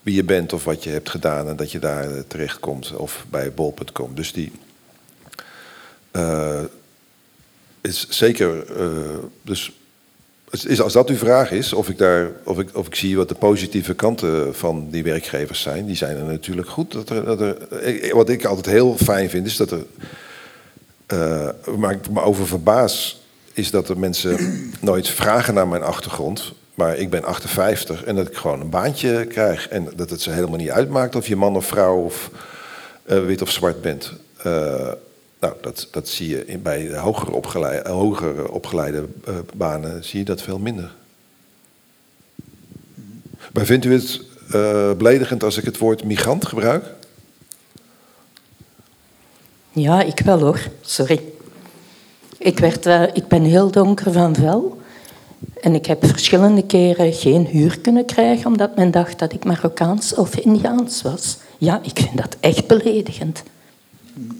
[0.08, 3.26] wie je bent of wat je hebt gedaan en dat je daar uh, terechtkomt of
[3.30, 4.14] bij bol.com.
[4.14, 4.52] Dus die
[6.12, 6.60] uh,
[7.80, 8.64] is zeker.
[8.80, 9.72] Uh, dus
[10.50, 13.28] is, als dat uw vraag is, of ik, daar, of, ik, of ik zie wat
[13.28, 16.92] de positieve kanten van die werkgevers zijn, die zijn er natuurlijk goed.
[16.92, 17.56] Dat er, dat er,
[18.14, 19.84] wat ik altijd heel fijn vind, is dat er.
[21.90, 24.38] Ik me over verbaas, is dat er mensen
[24.80, 26.52] nooit vragen naar mijn achtergrond.
[26.78, 29.68] Maar ik ben 58 en dat ik gewoon een baantje krijg.
[29.68, 32.30] En dat het ze helemaal niet uitmaakt of je man of vrouw of
[33.06, 34.12] uh, wit of zwart bent.
[34.46, 34.92] Uh,
[35.40, 40.42] Nou, dat, dat zie je bij hoger opgeleide, hoger opgeleide uh, banen zie je dat
[40.42, 40.94] veel minder.
[43.52, 44.20] Maar vindt u het
[44.98, 46.84] beledigend als ik het woord migrant gebruik?
[49.72, 50.60] Ja, ik wel hoor.
[50.80, 51.22] Sorry.
[52.38, 54.77] Ik, werd, ik ben heel donker van vel.
[55.60, 60.14] En ik heb verschillende keren geen huur kunnen krijgen omdat men dacht dat ik Marokkaans
[60.14, 61.38] of Indiaans was.
[61.58, 63.42] Ja, ik vind dat echt beledigend.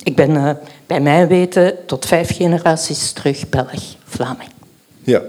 [0.02, 0.50] Ik ben uh,
[0.86, 4.50] bij mij weten tot vijf generaties terug Belg, Vlaming.
[5.02, 5.22] Ja.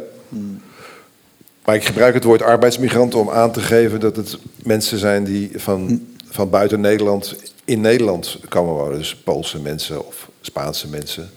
[1.65, 5.51] Maar ik gebruik het woord arbeidsmigrant om aan te geven dat het mensen zijn die
[5.55, 7.35] van, van buiten Nederland
[7.65, 8.97] in Nederland komen wonen.
[8.97, 11.29] Dus Poolse mensen of Spaanse mensen.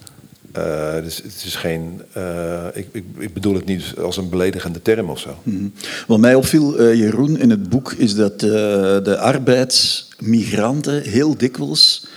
[0.57, 2.01] Uh, dus het is geen.
[2.17, 5.37] Uh, ik, ik, ik, bedoel het niet als een beledigende term of zo.
[5.43, 5.73] Mm
[6.07, 12.07] Wat mij opviel, uh, Jeroen, in het boek is dat de arbeidsmigranten heel dikwijls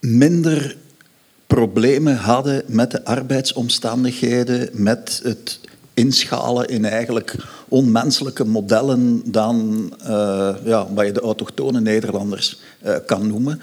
[0.00, 0.76] minder
[1.46, 5.60] problemen hadden met de arbeidsomstandigheden, met het
[5.94, 7.34] inschalen in eigenlijk
[7.68, 9.92] onmenselijke modellen dan
[10.64, 12.60] ja, wat je de autochtone Nederlanders
[13.06, 13.60] kan noemen.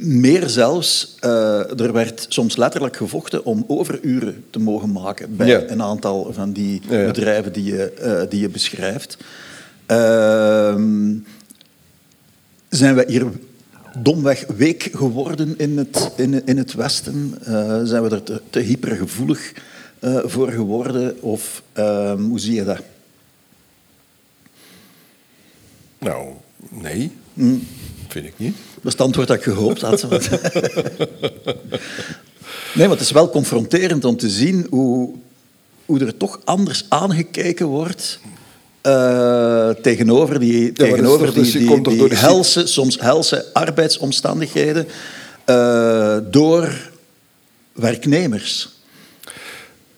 [0.00, 5.82] Meer zelfs, uh, er werd soms letterlijk gevochten om overuren te mogen maken bij een
[5.82, 9.16] aantal van die bedrijven die je, uh, die je beschrijft.
[9.86, 10.74] Uh,
[12.68, 13.26] zijn we hier
[13.98, 17.34] domweg week geworden in het, in, in het Westen?
[17.44, 19.52] Eh, zijn we er te, te hypergevoelig
[20.24, 21.22] voor geworden?
[21.22, 22.82] Of ehm, hoe zie je dat?
[25.98, 26.28] Nou,
[26.68, 27.12] nee.
[27.34, 27.62] Mm.
[28.12, 28.56] Vind ik niet.
[28.74, 30.02] Dat is het antwoord dat ik gehoopt had.
[32.74, 35.14] nee, maar het is wel confronterend om te zien hoe,
[35.86, 38.20] hoe er toch anders aangekeken wordt
[38.86, 44.86] uh, tegenover die, ja, tegenover dus, die, die, die, die helse, soms helse arbeidsomstandigheden
[45.46, 46.90] uh, door
[47.72, 48.68] werknemers.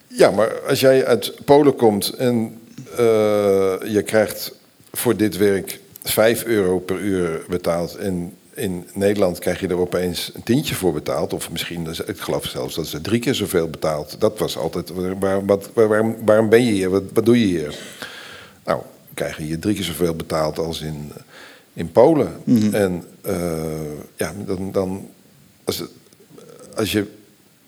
[0.07, 2.59] Ja, maar als jij uit Polen komt en
[2.91, 2.97] uh,
[3.87, 4.53] je krijgt
[4.93, 10.31] voor dit werk 5 euro per uur betaald en in Nederland krijg je er opeens
[10.35, 11.33] een tientje voor betaald.
[11.33, 14.17] Of misschien, ik geloof zelfs dat ze drie keer zoveel betaald.
[14.21, 16.91] Dat was altijd, waar, wat, waar, waarom ben je hier?
[16.91, 17.79] Wat, wat doe je hier?
[18.65, 18.81] Nou,
[19.15, 21.13] krijg je hier drie keer zoveel betaald als in,
[21.73, 22.33] in Polen.
[22.45, 22.75] Mhm.
[22.75, 23.35] En uh,
[24.17, 25.09] ja, dan, dan
[25.65, 25.83] als,
[26.75, 26.99] als je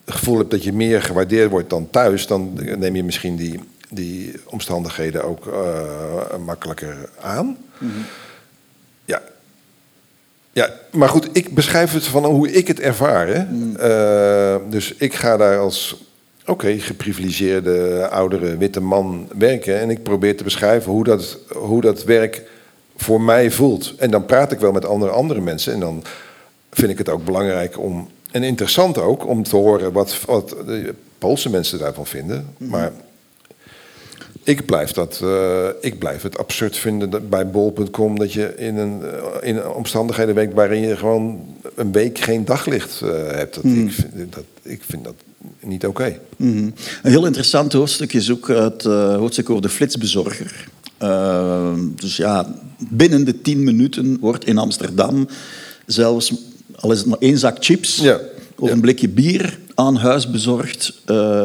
[0.05, 3.61] het gevoel hebt dat je meer gewaardeerd wordt dan thuis, dan neem je misschien die,
[3.91, 7.57] die omstandigheden ook uh, makkelijker aan.
[7.79, 8.26] Mm Ja,
[10.57, 13.29] ja, maar goed, ik beschrijf het van hoe ik het ervaar.
[13.29, 13.45] Hè?
[13.45, 13.77] Mm.
[13.81, 16.05] Uh, dus ik ga daar als
[16.41, 19.81] oké, okay, geprivilegeerde oudere witte man werken.
[19.81, 22.43] En ik probeer te beschrijven hoe dat, hoe dat werk
[22.97, 23.95] voor mij voelt.
[23.99, 25.73] En dan praat ik wel met andere, andere mensen.
[25.73, 26.05] En dan
[26.71, 28.09] vind ik het ook belangrijk om.
[28.31, 32.55] En interessant ook om te horen wat, wat de Poolse mensen daarvan vinden.
[32.57, 32.69] Mm.
[32.69, 32.93] Maar
[34.47, 38.77] ik blijf, dat, uh, ik blijf het absurd vinden dat bij bol.com dat je in
[38.77, 39.09] een, uh,
[39.41, 41.41] in omstandigheden werkt waarin je gewoon
[41.75, 43.55] een week geen daglicht uh, hebt.
[43.55, 43.87] Dat, mm.
[43.87, 45.15] ik, vind, dat, ik vind dat
[45.61, 46.03] niet oké.
[46.03, 46.21] Okay.
[46.37, 46.75] Mm.
[47.03, 50.69] Een heel interessant hoofdstuk is ook het hoofdstuk over de flitsbezorger.
[51.95, 55.29] dus ja, binnen de tien minuten wordt in Amsterdam
[55.87, 56.33] zelfs,
[56.75, 58.21] al is het maar één zak chips ja.
[58.59, 61.03] Of een blikje bier aan huis bezorgd,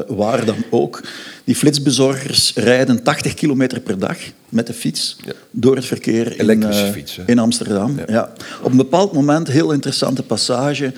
[0.08, 1.02] waar dan ook.
[1.44, 4.18] Die flitsbezorgers rijden 80 kilometer per dag
[4.50, 5.18] met de fiets
[5.52, 8.00] door het verkeer in, uh, fiets, in Amsterdam.
[8.08, 8.34] Ja.
[8.62, 10.94] Op een bepaald moment, heel interessante passage,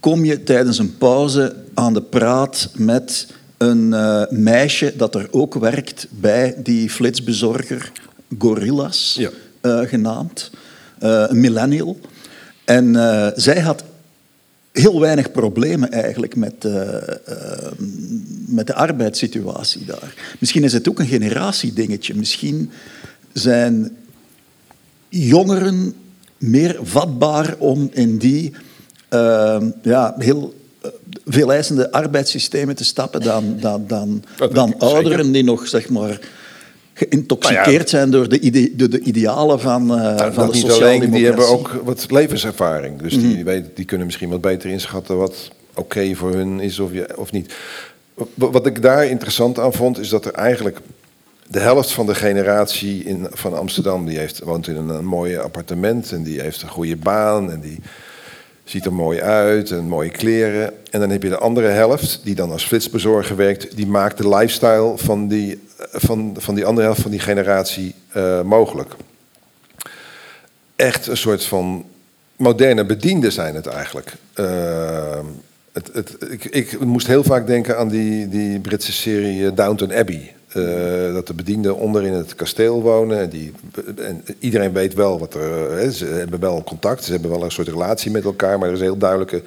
[0.00, 5.54] kom je tijdens een pauze aan de praat met een uh, meisje dat er ook
[5.54, 7.92] werkt bij die flitsbezorger,
[8.38, 9.30] Gorillas ja.
[9.84, 10.50] genaamd,
[10.98, 11.98] een millennial.
[12.64, 12.94] En
[13.36, 13.84] zij had
[14.78, 16.98] heel weinig problemen eigenlijk met, uh, uh,
[18.46, 20.36] met de arbeidssituatie daar.
[20.38, 22.14] Misschien is het ook een generatiedingetje.
[22.14, 22.70] Misschien
[23.32, 23.96] zijn
[25.08, 25.94] jongeren
[26.38, 28.52] meer vatbaar om in die
[29.10, 30.54] uh, ja, heel
[31.26, 36.20] veel eisende arbeidssystemen te stappen dan, dan, dan, dan ouderen die nog zeg maar,
[36.96, 41.24] geïntoxiceerd nou zijn door de, ide de, de, idealen van, uh, van de sociale Die
[41.24, 43.00] hebben ook wat levenservaring.
[43.00, 43.62] Dus die, mhm.
[43.74, 47.54] die kunnen misschien wat beter inschatten wat oké voor hun is of, je, of niet.
[48.34, 50.78] Wat ik daar interessant aan vond, is dat er eigenlijk
[51.46, 55.40] de helft van de generatie in, van Amsterdam, die heeft, woont in een, een mooie
[55.40, 57.80] appartement en die heeft een goede baan en die
[58.64, 60.72] ziet er mooi uit en mooie kleren.
[60.90, 64.28] En dan heb je de andere helft, die dan als flitsbezorger werkt, die maakt de
[64.28, 68.94] lifestyle van die, van, van die andere helft van die generatie uh, mogelijk.
[70.76, 71.84] Echt een soort van
[72.36, 74.12] moderne bedienden zijn het eigenlijk.
[74.34, 75.18] Uh,
[75.72, 80.34] het, het, ik, ik, moest heel vaak denken aan die, die Britse serie Downton Abbey.
[81.12, 83.20] Dat de bedienden onder in het kasteel wonen.
[83.20, 83.52] En, die,
[83.96, 85.70] en iedereen weet wel wat er.
[85.70, 88.74] Hè, ze hebben wel contact, ze hebben wel een soort relatie met elkaar, maar er
[88.74, 89.42] is een heel duidelijke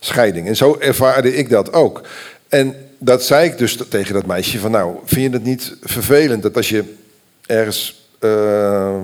[0.00, 0.46] scheiding.
[0.46, 2.00] En zo ervaarde ik dat ook.
[2.48, 2.74] En
[3.04, 6.56] dat zei ik dus tegen dat meisje: van nou, vind je het niet vervelend dat
[6.56, 6.94] als je
[7.46, 8.96] ergens uh,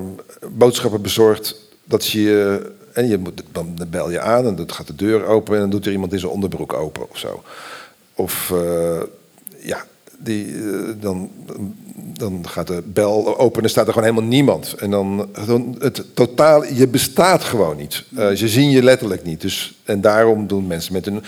[0.51, 2.61] boodschappen bezorgt, dat je.
[2.93, 5.71] En je moet, dan bel je aan en dan gaat de deur open en dan
[5.71, 7.43] doet er iemand in zijn onderbroek open of zo.
[8.15, 9.01] Of uh,
[9.61, 9.85] ja,
[10.19, 11.31] die, uh, dan,
[11.97, 14.75] dan gaat de bel open en staat er gewoon helemaal niemand.
[14.75, 18.05] En dan, dan het totaal, je bestaat gewoon niet.
[18.35, 19.41] Ze zien je letterlijk niet.
[19.41, 21.23] Dus, en daarom doen mensen met een.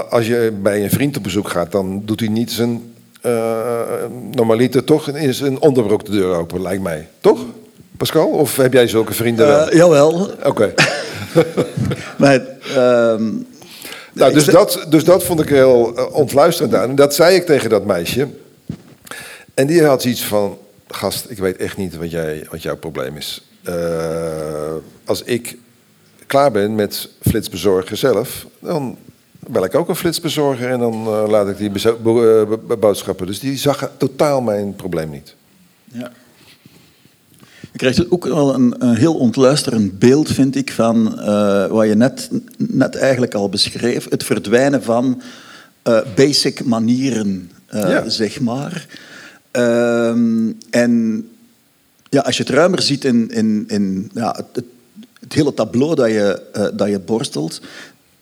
[0.00, 3.80] Als je bij een vriend op bezoek gaat, dan doet hij niet zijn uh,
[4.30, 7.08] normaliter toch is een onderbroek de deur open, lijkt mij.
[7.20, 7.44] Toch,
[7.96, 8.28] Pascal?
[8.28, 9.66] Of heb jij zulke vrienden wel?
[9.66, 10.12] Uh, jawel.
[10.44, 10.48] Oké.
[10.48, 10.74] Okay.
[12.18, 13.28] maar, uh,
[14.12, 16.88] nou, dus, dat, dus dat vond ik heel uh, ontluisterend aan.
[16.88, 18.28] En dat zei ik tegen dat meisje.
[19.54, 20.58] En die had iets van...
[20.88, 23.48] Gast, ik weet echt niet wat, jij, wat jouw probleem is.
[23.68, 23.74] Uh,
[25.04, 25.56] als ik
[26.26, 28.46] klaar ben met flitsbezorgen zelf...
[28.58, 28.96] dan
[29.48, 31.70] bel ik ook een flitsbezorger en dan uh, laat ik die
[32.04, 32.42] uh,
[32.78, 33.26] boodschappen.
[33.26, 35.34] Dus die zag totaal mijn probleem niet.
[35.84, 36.12] Ja.
[37.72, 41.94] Je krijgt ook wel een, een heel ontluisterend beeld, vind ik, van uh, wat je
[41.94, 44.06] net, net eigenlijk al beschreef.
[44.10, 45.22] Het verdwijnen van
[46.14, 48.08] basic manieren, ja.
[48.08, 48.86] zeg maar.
[49.50, 51.24] Ehm, en
[52.08, 54.64] ja, als je het ruimer ziet in, in, in ja, het,
[55.20, 56.42] het, hele tableau dat je,
[56.74, 57.60] dat je borstelt...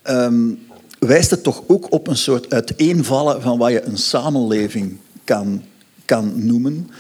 [0.09, 0.59] Um,
[1.01, 5.63] wijst het toch ook op een soort uiteenvallen van wat je een samenleving kan,
[6.05, 6.91] kan noemen.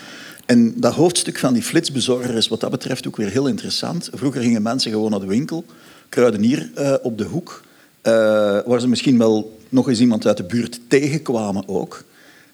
[0.46, 4.10] En dat hoofdstuk van die flitsbezorger is wat dat betreft ook weer heel interessant.
[4.12, 5.64] Vroeger gingen mensen gewoon naar de winkel,
[6.08, 7.62] kruidenier uh, op de hoek,
[8.02, 8.12] uh,
[8.64, 12.04] waar ze misschien wel nog eens iemand uit de buurt tegenkwamen ook.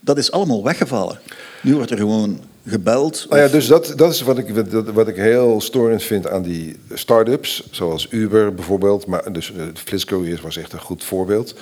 [0.01, 1.19] Dat is allemaal weggevallen.
[1.63, 3.27] Nu wordt er gewoon gebeld.
[3.29, 4.49] Nou ja, dus dat, dat is wat ik,
[4.93, 9.07] wat ik heel storend vind aan die start-ups, zoals Uber bijvoorbeeld.
[9.07, 11.55] Maar dus uh, Flitscouriers was echt een goed voorbeeld.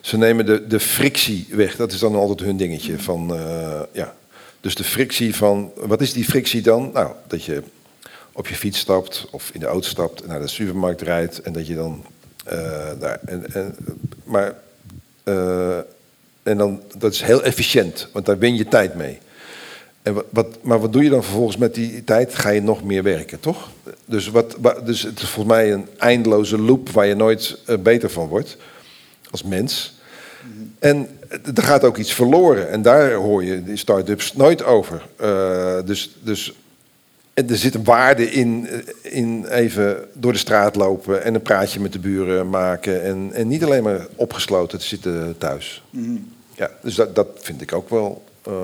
[0.00, 1.76] Ze nemen de, de frictie weg.
[1.76, 2.98] Dat is dan altijd hun dingetje.
[2.98, 4.14] Van, uh, ja.
[4.60, 5.72] Dus de frictie van.
[5.74, 6.90] Wat is die frictie dan?
[6.92, 7.62] Nou, dat je
[8.32, 11.52] op je fiets stapt of in de auto stapt en naar de supermarkt rijdt en
[11.52, 12.04] dat je dan
[12.46, 12.52] uh,
[12.98, 13.20] daar.
[13.24, 13.76] En, en,
[14.24, 14.54] maar.
[16.42, 19.18] en dan, dat is heel efficiënt, want daar win je tijd mee.
[20.02, 22.34] En wat, maar wat doe je dan vervolgens met die tijd?
[22.34, 23.70] Ga je nog meer werken, toch?
[24.04, 28.10] Dus, wat, dus het is volgens mij een eindeloze loop waar je nooit uh, beter
[28.10, 28.56] van wordt
[29.30, 30.00] als mens.
[30.78, 31.08] En
[31.54, 32.70] er gaat ook iets verloren.
[32.70, 35.06] En daar hoor je die start-ups nooit over.
[35.20, 36.52] Uh, dus, dus
[37.34, 38.68] en er zit een waarde in,
[39.02, 43.02] in even door de straat lopen en een praatje met de buren maken.
[43.02, 45.82] En, en niet alleen maar opgesloten te zitten thuis.
[45.90, 46.32] Mm -hmm.
[46.54, 48.24] Ja, dus dat, dat vind ik ook wel.
[48.48, 48.54] Uh,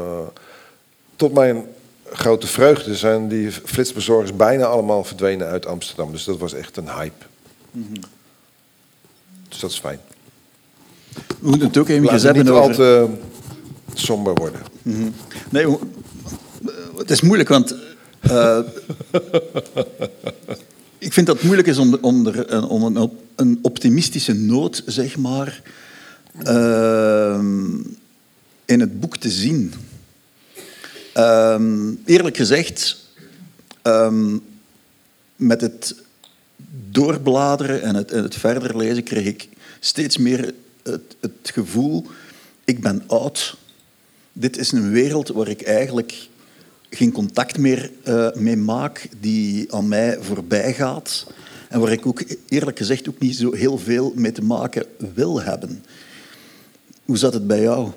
[1.19, 1.65] tot mijn
[2.13, 6.13] grote vreugde zijn die flitsbezorgers bijna allemaal verdwenen uit Amsterdam.
[6.13, 7.25] Dus dat was echt een hype.
[7.71, 8.03] Mm -hmm.
[9.49, 9.99] Dus dat is fijn.
[11.15, 12.69] We moeten het ook even Laat hebben niet over...
[12.69, 13.09] al te
[13.95, 14.61] somber worden.
[14.83, 15.15] Mm -hmm.
[15.51, 15.77] Nee,
[16.97, 17.75] het is moeilijk, want...
[18.31, 18.59] Uh,
[20.99, 25.17] ik vind dat het moeilijk is om, om, er, om een, een, optimistische noot, zeg
[25.17, 25.63] maar,
[26.43, 27.39] uh,
[28.65, 29.75] in het boek te zien.
[31.19, 32.97] Um, eerlijk gezegd,
[33.83, 34.45] um,
[35.37, 35.95] met het
[36.91, 39.49] doorbladeren en het, het, verder lezen kreeg ik
[39.81, 42.07] steeds meer het, het, gevoel,
[42.65, 43.57] ik ben oud.
[44.33, 46.29] Dit is een wereld waar ik eigenlijk
[46.91, 51.27] geen contact meer uh, mee maak, die aan mij voorbij gaat.
[51.69, 55.43] En waar ik ook eerlijk gezegd ook niet zo heel veel mee te maken wil
[55.43, 55.85] hebben.
[57.05, 57.91] Hoe zat het bij jou?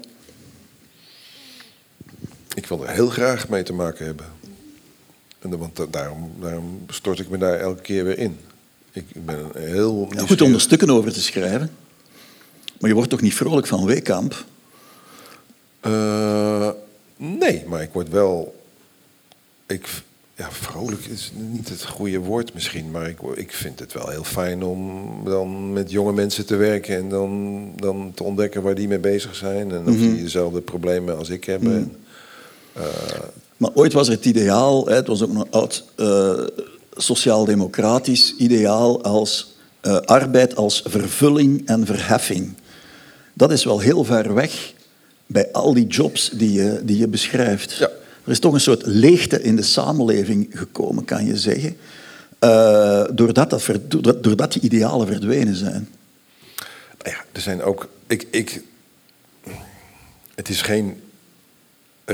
[2.55, 4.25] Ik wil er heel graag mee te maken hebben.
[5.39, 8.37] En, want daarom, daarom stort ik me daar elke keer weer in.
[8.91, 10.07] Ik, ik ben heel.
[10.09, 11.71] Ja, goed om er stukken over te schrijven.
[12.79, 14.45] Maar je wordt toch niet vrolijk van Weekamp?
[15.87, 16.69] Uh,
[17.17, 18.61] nee, maar ik word wel.
[19.67, 19.87] Ik,
[20.35, 24.23] ja, vrolijk is niet het goede woord misschien, maar ik, ik vind het wel heel
[24.23, 28.87] fijn om dan met jonge mensen te werken en dan, dan te ontdekken waar die
[28.87, 30.13] mee bezig zijn en of mm -hmm.
[30.13, 31.71] die dezelfde problemen als ik hebben.
[31.71, 31.95] Mm -hmm.
[33.57, 36.33] Maar ooit was het ideaal, hè, het was ook een oud uh,
[36.95, 42.53] sociaal-democratisch ideaal als uh, arbeid als vervulling en verheffing.
[43.33, 44.73] Dat is wel heel ver weg
[45.25, 47.71] bij al die jobs die je, die je beschrijft.
[47.71, 47.89] Ja.
[48.23, 51.77] Er is toch een soort leegte in de samenleving gekomen, kan je zeggen.
[52.39, 55.89] Uh, doordat, dat doordat die idealen verdwenen zijn.
[57.03, 57.89] Ja, er zijn ook.
[58.07, 58.61] Ik, ik,
[60.35, 61.01] het is geen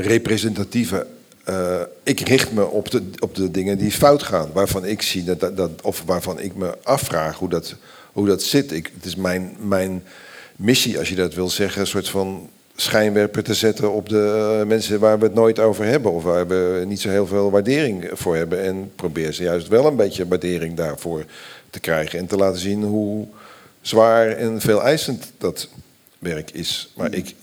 [0.02, 1.06] representatieve.
[1.50, 5.24] Uh, ik richt me op de, op de dingen die fout gaan, waarvan ik zie
[5.24, 7.76] dat, dat, of waarvan ik me afvraag hoe dat,
[8.12, 8.72] hoe dat zit.
[8.72, 10.04] Ik, het is mijn, mijn
[10.56, 14.68] missie, als je dat wil zeggen, een soort van schijnwerper te zetten op de uh,
[14.68, 16.12] mensen waar we het nooit over hebben.
[16.12, 18.64] Of waar we niet zo heel veel waardering voor hebben.
[18.64, 21.26] En probeer ze juist wel een beetje waardering daarvoor
[21.70, 22.20] te krijgen.
[22.20, 23.28] En te laten zien hoe
[23.82, 25.68] zwaar en veel eisend dat
[26.20, 26.93] werk is.
[26.95, 27.36] Maar ik,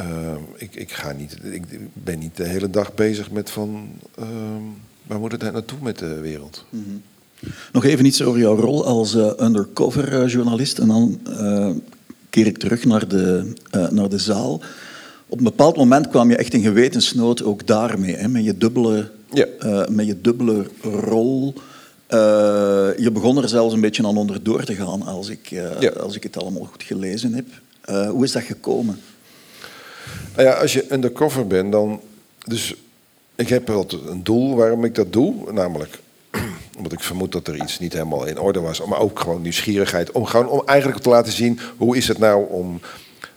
[0.00, 3.88] uh, ik, ik, ga niet, ik ben niet de hele dag bezig met van...
[4.18, 4.26] Uh,
[5.06, 6.64] waar moet het naartoe met de wereld?
[6.70, 7.02] Mm -hmm.
[7.72, 10.78] Nog even iets over jouw rol als uh, undercover journalist.
[10.78, 11.20] En dan
[12.30, 13.52] keer ik terug naar de,
[13.90, 14.60] naar de zaal.
[15.26, 19.10] Op een bepaald moment kwam je echt in gewetensnood ook daarmee, hè, met, je dubbele,
[19.32, 19.46] ja.
[19.90, 21.54] met je dubbele rol.
[22.96, 25.88] Je begon er zelfs een beetje aan onderdoor te gaan als ik, ja.
[25.88, 27.46] als ik het allemaal goed gelezen heb.
[28.10, 28.98] hoe is dat gekomen?
[30.36, 32.00] Nou ja, als je undercover bent, dan.
[32.46, 32.74] Dus
[33.34, 35.98] ik heb altijd een doel waarom ik dat doe, namelijk
[36.78, 38.84] omdat ik vermoed dat er iets niet helemaal in orde was.
[38.84, 40.12] Maar ook gewoon nieuwsgierigheid.
[40.12, 42.80] Om gewoon om eigenlijk te laten zien hoe is het nou om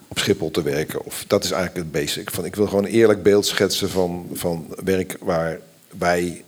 [0.07, 1.05] op Schiphol te werken.
[1.05, 2.31] Of dat is eigenlijk het basic.
[2.31, 5.59] Van, ik wil gewoon een eerlijk beeld schetsen van, van werk waar
[5.97, 6.43] wij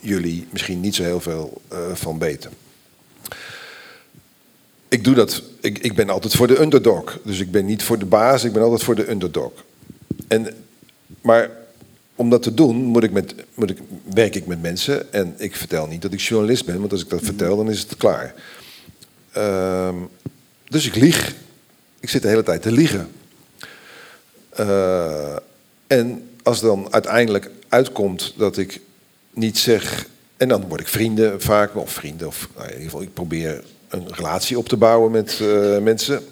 [0.00, 2.50] jullie misschien niet zo heel veel uh, van weten.
[4.96, 5.42] Ik doe dat.
[5.60, 7.18] Ik, ik ben altijd voor de underdog.
[7.24, 9.52] Dus ik ben niet voor de baas, ik ben altijd voor de underdog.
[10.28, 10.54] En,
[11.20, 11.50] maar
[12.14, 13.78] om dat te doen, moet ik met, moet ik,
[14.14, 15.12] werk ik met mensen.
[15.12, 17.28] En ik vertel niet dat ik journalist ben, want als ik dat mhm.
[17.28, 18.34] vertel, dan is het klaar.
[19.36, 19.94] Uh,
[20.68, 21.34] dus ik lieg.
[22.00, 23.08] Ik zit de hele tijd te liegen.
[24.60, 25.36] Uh,
[25.86, 28.80] en als dan uiteindelijk uitkomt dat ik
[29.30, 30.06] niet zeg.
[30.36, 33.62] En dan word ik vrienden vaak, of vrienden, of nou, in ieder geval, ik probeer
[33.88, 36.24] een relatie op te bouwen met uh, mensen.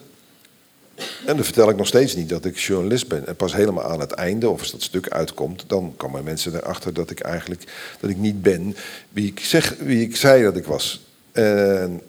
[1.27, 3.27] En dan vertel ik nog steeds niet dat ik journalist ben.
[3.27, 6.95] En pas helemaal aan het einde, of als dat stuk uitkomt, dan komen mensen erachter
[6.95, 7.65] dat ik eigenlijk
[8.01, 8.77] dat ik niet ben
[9.09, 11.07] wie ik, zeg, wie ik zei dat ik was.
[11.33, 12.01] En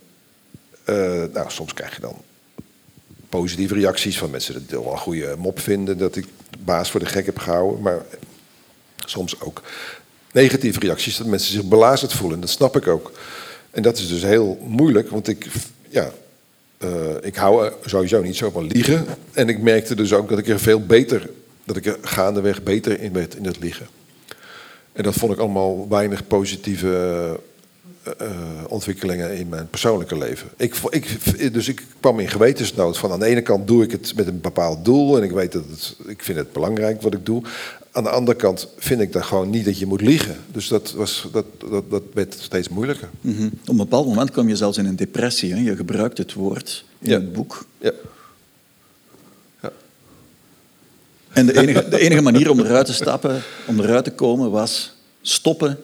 [0.86, 2.22] uh, nou, soms krijg je dan
[3.30, 7.00] positieve reacties van mensen het wel een goede mop vinden dat ik de baas voor
[7.00, 7.82] de gek heb gehouden.
[7.82, 8.06] Maar
[9.06, 9.62] soms ook
[10.32, 12.39] negatieve reacties, dat mensen zich belazerd voelen.
[12.39, 13.12] Dat snap ik ook.
[13.76, 15.47] En dat is dus heel moeilijk, want ik,
[15.89, 16.11] ja,
[16.84, 16.89] uh,
[17.21, 19.05] ik hou sowieso niet zo van liegen.
[19.34, 21.30] En ik merkte dus ook dat ik er veel beter,
[21.63, 23.88] dat ik er gaandeweg beter in werd in het liegen.
[24.93, 27.39] En dat vond ik allemaal weinig positieve
[28.21, 28.28] uh,
[28.67, 30.49] ontwikkelingen in mijn persoonlijke leven.
[30.57, 34.15] Ik, ik, dus ik kwam in gewetensnood van aan de ene kant doe ik het
[34.15, 37.43] met een bepaald doel en ik weet dat ik vind het belangrijk wat ik doe.
[37.96, 40.36] Aan de andere kant vind ik dan gewoon niet dat je moet liegen.
[40.52, 43.10] Dus dat, was, dat, dat, dat werd steeds moeilijker.
[43.22, 43.52] Mm -hmm.
[43.62, 45.54] Op een bepaald moment kwam je zelfs in een depressie.
[45.54, 45.60] Hè?
[45.60, 47.16] Je gebruikt het woord in ja.
[47.16, 47.66] het boek.
[47.78, 47.91] Ja.
[49.62, 49.72] ja.
[51.32, 54.96] En de enige, de enige manier om eruit te stappen, om eruit te komen, was
[55.22, 55.80] stoppen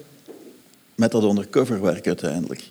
[0.95, 2.69] met dat undercoverwerk uiteindelijk.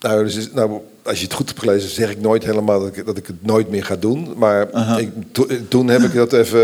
[0.00, 3.06] Nou, dus, nou, als je het goed hebt gelezen, zeg ik nooit helemaal dat ik,
[3.06, 4.34] dat ik het nooit meer ga doen.
[4.36, 4.68] Maar
[4.98, 5.10] ik,
[5.68, 6.60] toen heb ik dat even.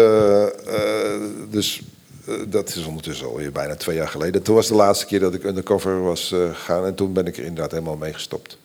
[0.66, 1.12] Uh,
[1.51, 1.82] dus
[2.28, 4.43] uh, dat is ondertussen alweer bijna twee jaar geleden.
[4.43, 6.87] Toen was de laatste keer dat ik undercover was gegaan.
[6.87, 8.59] En toen ben ik er inderdaad helemaal mee gestopt.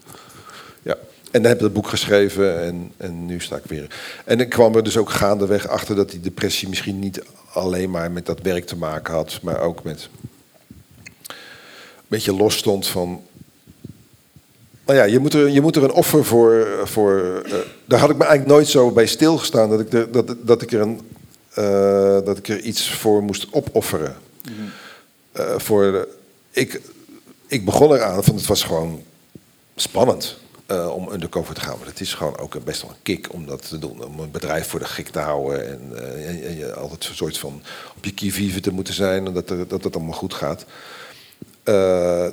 [0.82, 0.97] Ja.
[1.32, 3.88] En dan heb ik het boek geschreven en, en nu sta ik weer.
[4.26, 8.11] En ik kwam er dus ook gaandeweg achter dat die depressie misschien niet alleen maar
[8.11, 10.09] met dat werk te maken had, maar ook met.
[11.28, 11.36] een
[12.07, 13.22] beetje los stond van
[14.89, 16.67] nou ja, je moet er, je moet er een offer voor.
[16.83, 17.53] voor uh,
[17.85, 20.71] daar had ik me eigenlijk nooit zo bij stilgestaan dat ik er, dat, dat ik
[20.71, 21.01] er, een,
[21.57, 24.17] uh, dat ik er iets voor moest opofferen.
[24.43, 24.71] Mm -hmm.
[25.45, 26.07] uh, voor,
[26.51, 26.81] ik,
[27.47, 29.03] ik begon eraan, want het was gewoon
[29.75, 30.37] spannend
[30.93, 31.77] om undercover te gaan.
[31.77, 34.03] Maar het is gewoon ook best wel een kick om dat te doen.
[34.03, 35.91] Om een bedrijf voor de gek te houden en,
[36.25, 37.61] en, en je altijd een soort van
[37.97, 40.65] op je kivive te moeten zijn en dat, er, dat het allemaal goed gaat.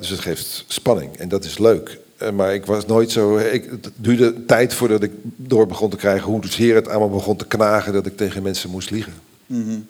[0.01, 2.05] dus het geeft spanning en dat is leuk.
[2.17, 3.39] Eh, maar ik was nooit zo.
[3.39, 7.37] Ik, het duurde tijd voordat ik door begon te krijgen hoe zeer het allemaal begon
[7.37, 9.13] te knagen dat ik tegen mensen moest liegen.
[9.47, 9.87] Mm -hmm.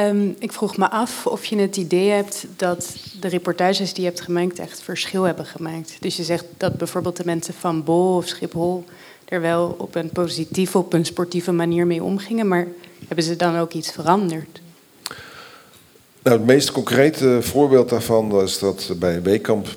[0.00, 4.08] um, ik vroeg me af of je het idee hebt dat de reportages die je
[4.08, 5.96] hebt gemaakt echt verschil hebben gemaakt.
[6.00, 8.84] Dus je zegt dat bijvoorbeeld de mensen van Bol of Schiphol
[9.24, 12.66] er wel op een positieve, op een sportieve manier mee omgingen, maar
[13.06, 14.60] hebben ze dan ook iets veranderd?
[16.22, 19.68] Nou, het meest concrete voorbeeld daarvan was dat bij Weekamp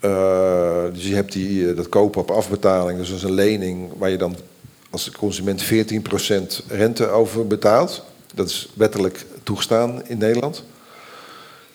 [0.00, 3.92] uh, dus je hebt die, eh, dat kopen op afbetaling, dus dat is een lening
[3.96, 4.36] waar je dan
[4.90, 8.04] als consument 14% rente over betaalt.
[8.34, 10.64] Dat is wettelijk toegestaan in Nederland.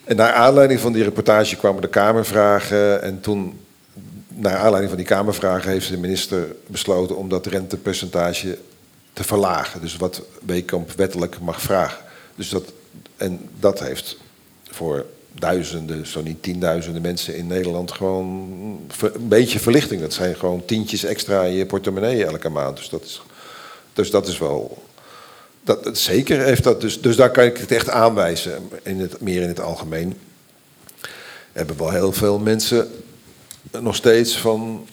[0.03, 3.01] En naar aanleiding van die reportage kwamen de Kamervragen.
[3.01, 3.59] En toen,
[4.27, 8.57] naar aanleiding van die Kamervragen, heeft de minister besloten om dat rentepercentage
[9.13, 9.81] te verlagen.
[9.81, 12.03] Dus wat Weekamp wettelijk mag vragen.
[12.35, 12.73] Dus dat,
[13.17, 14.17] en dat heeft
[14.69, 18.25] voor duizenden, zo niet tienduizenden mensen in Nederland gewoon
[18.99, 20.01] een beetje verlichting.
[20.01, 22.77] Dat zijn gewoon tientjes extra in je portemonnee elke maand.
[22.77, 23.21] Dus dat is,
[23.93, 24.83] dus dat is wel.
[25.63, 26.81] Dat, zeker heeft dat.
[26.81, 28.69] Dus, dus daar kan ik het echt aanwijzen.
[28.83, 30.17] In het, meer in het algemeen.
[31.51, 32.91] Hebben wel heel veel mensen
[33.79, 34.87] nog steeds van.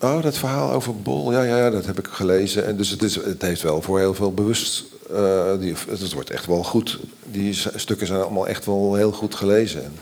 [0.00, 2.66] Oh, dat verhaal over Bol, ja, ja, ja, dat heb ik gelezen.
[2.66, 4.84] En dus het, is, het heeft wel voor heel veel bewust.
[5.10, 6.98] Uh, die, het wordt echt wel goed.
[7.24, 9.92] Die stukken zijn allemaal echt wel heel goed gelezen.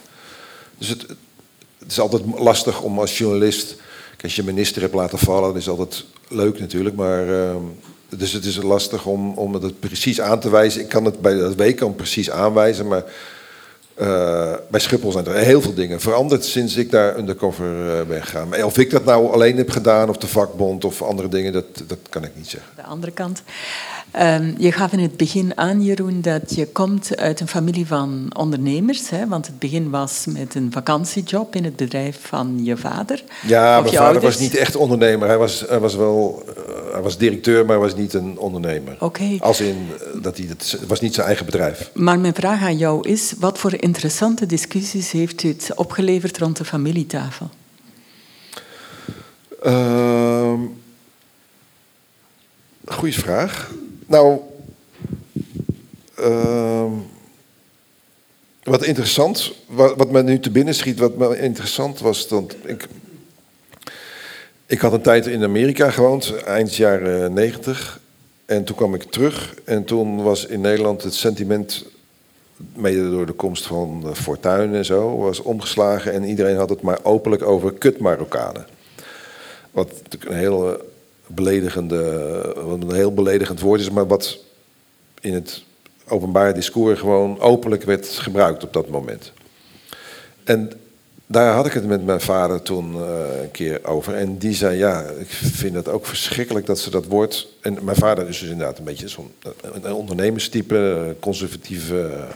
[0.78, 1.06] dus het,
[1.78, 3.76] het is altijd lastig om als journalist.
[4.22, 6.96] Als je minister hebt laten vallen, dat is altijd leuk natuurlijk.
[6.96, 7.56] Maar, uh,
[8.08, 10.80] dus het is lastig om, om het precies aan te wijzen.
[10.80, 13.04] Ik kan het bij dat week precies aanwijzen, maar
[14.00, 18.22] uh, bij Schiphol zijn er heel veel dingen veranderd sinds ik daar undercover uh, ben
[18.22, 18.64] gegaan.
[18.64, 21.98] Of ik dat nou alleen heb gedaan, of de vakbond of andere dingen, dat, dat
[22.08, 22.70] kan ik niet zeggen.
[22.76, 23.42] De andere kant.
[24.20, 28.30] Um, je gaf in het begin aan, Jeroen, dat je komt uit een familie van
[28.36, 29.10] ondernemers.
[29.10, 29.28] Hè?
[29.28, 33.22] Want het begin was met een vakantiejob in het bedrijf van je vader.
[33.46, 35.28] Ja, mijn vader was niet echt ondernemer.
[35.28, 38.96] Hij was, hij was wel uh, hij was directeur, maar hij was niet een ondernemer.
[39.00, 39.36] Oké.
[39.38, 39.88] Als in,
[40.22, 41.90] dat hij, het was niet zijn eigen bedrijf.
[41.94, 46.56] Maar mijn vraag aan jou is, wat voor interessante discussies heeft u het opgeleverd rond
[46.56, 47.50] de familietafel?
[49.66, 50.52] Uh,
[52.84, 53.70] goeie vraag.
[54.06, 54.38] Nou,
[56.20, 56.92] uh,
[58.62, 62.86] wat interessant, wat, wat me nu te binnen schiet, wat me interessant was, dat ik,
[64.66, 68.00] ik had een tijd in Amerika gewoond, eind jaren negentig.
[68.46, 71.84] En toen kwam ik terug en toen was in Nederland het sentiment,
[72.74, 76.12] mede door de komst van Fortuin en zo, was omgeslagen.
[76.12, 78.66] En iedereen had het maar openlijk over kut Marokkanen.
[79.70, 80.92] Wat natuurlijk een heel
[81.26, 84.38] beledigende, wat een heel beledigend woord is, maar wat
[85.20, 85.62] in het
[86.08, 89.32] openbare discours gewoon openlijk werd gebruikt op dat moment.
[90.44, 90.72] En
[91.26, 94.14] daar had ik het met mijn vader toen uh, een keer over.
[94.14, 97.48] En die zei, ja, ik vind het ook verschrikkelijk dat ze dat woord...
[97.60, 99.32] En mijn vader is dus inderdaad een beetje zo'n
[99.92, 102.26] ondernemerstype, conservatieve,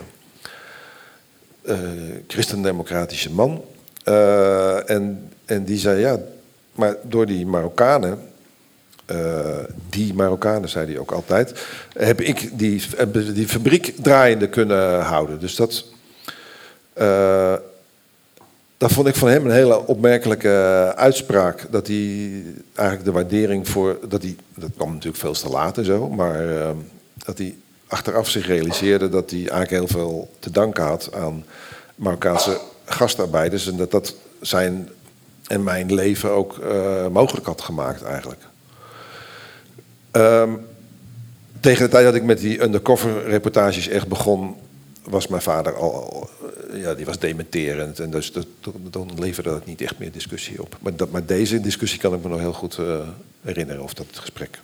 [1.62, 1.78] uh,
[2.26, 3.64] christendemocratische man.
[4.04, 6.18] Uh, en, en die zei, ja,
[6.72, 8.18] maar door die Marokkanen...
[9.88, 11.66] die Marokkanen, zei hij ook altijd...
[11.92, 12.82] heb ik die,
[13.32, 15.40] die fabriek draaiende kunnen houden.
[15.40, 15.84] Dus dat
[18.78, 21.66] dat vond ik van hem een hele opmerkelijke eh, uitspraak.
[21.70, 22.42] Dat hij
[22.74, 23.98] eigenlijk de waardering voor.
[24.08, 26.08] Dat, hij, dat kwam natuurlijk veel te laat en zo.
[26.08, 26.70] Maar uh,
[27.24, 27.54] dat hij
[27.86, 31.44] achteraf zich realiseerde dat hij eigenlijk heel veel te danken had aan
[31.94, 33.66] Marokkaanse gastarbeiders.
[33.66, 34.88] En dat dat zijn
[35.46, 36.60] en mijn leven ook
[37.12, 38.40] mogelijk had gemaakt eigenlijk.
[40.12, 40.58] Um,
[41.60, 44.54] tegen de tijd dat ik met die undercover reportages echt begon,
[45.02, 46.30] was mijn vader al,
[46.72, 48.00] ja, die was dementerend.
[48.00, 48.46] En dus dat,
[48.90, 50.76] dan leverde dat niet echt meer discussie op.
[50.80, 52.98] Maar, dat, maar deze discussie kan ik me nog heel goed uh,
[53.40, 54.60] herinneren, of dat gesprek.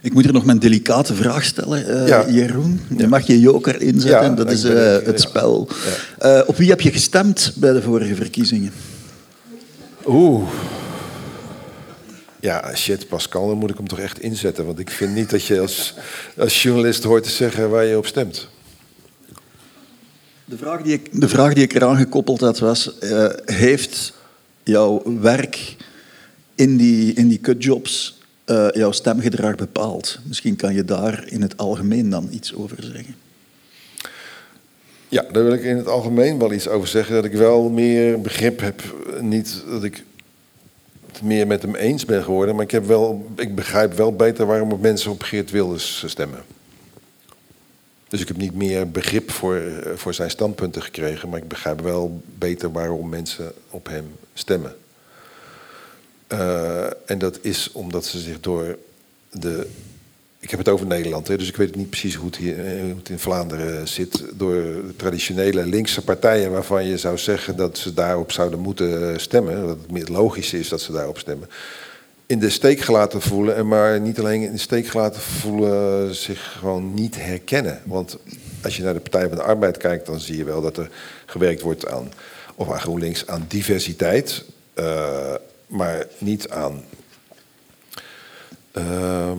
[0.00, 2.30] Ik moet er nog mijn delicate vraag stellen, uh, ja.
[2.30, 2.80] Jeroen.
[2.96, 5.68] Je mag je joker inzetten, ja, dat is uh, het spel.
[6.46, 8.72] op wie heb je gestemd bij de vorige verkiezingen?
[10.06, 10.48] Oeh.
[12.40, 14.66] Ja, shit, Pascal, dan moet ik hem toch echt inzetten.
[14.66, 15.94] Want ik vind niet dat je als,
[16.38, 18.48] als journalist hoort te zeggen waar je op stemt.
[20.44, 24.12] De vraag die ik, de vraag die ik eraan gekoppeld had was, uh, heeft
[24.62, 25.76] jouw werk
[26.54, 30.18] in die, in die kutjobs uh, jouw stemgedrag bepaald?
[30.24, 33.14] Misschien kan je daar in het algemeen dan iets over zeggen.
[35.08, 37.14] Ja, daar wil ik in het algemeen wel iets over zeggen.
[37.14, 38.82] Dat ik wel meer begrip heb.
[39.20, 40.04] Niet dat ik
[41.22, 44.80] meer met hem eens ben geworden, maar ik, heb wel, ik begrijp wel beter waarom
[44.80, 46.44] mensen op Geert Wilders stemmen.
[48.08, 51.80] Dus ik heb niet meer begrip voor, eh, voor zijn standpunten gekregen, maar ik begrijp
[51.80, 54.76] wel beter waarom mensen op hem stemmen.
[56.32, 58.78] Uh, en dat is omdat ze zich door
[59.30, 59.68] de.
[60.46, 62.96] Ik heb het over Nederland, hè, dus ik weet niet precies hoe het, hier, eh,
[62.96, 64.24] het in Vlaanderen zit.
[64.34, 64.64] Door
[64.96, 69.60] traditionele linkse partijen waarvan je zou zeggen dat ze daarop zouden moeten stemmen.
[69.66, 71.48] Dat het meer logisch is dat ze daarop stemmen
[72.26, 73.56] in de steek gelaten voelen.
[73.56, 77.82] En maar niet alleen in de steek gelaten voelen, zich gewoon niet herkennen.
[77.84, 78.18] Want
[78.62, 80.90] als je naar de Partij van de Arbeid kijkt, dan zie je wel dat er
[81.26, 82.12] gewerkt wordt aan,
[82.54, 84.44] of aan GroenLinks, aan diversiteit.
[85.66, 86.84] Maar niet aan
[88.72, 89.32] uh,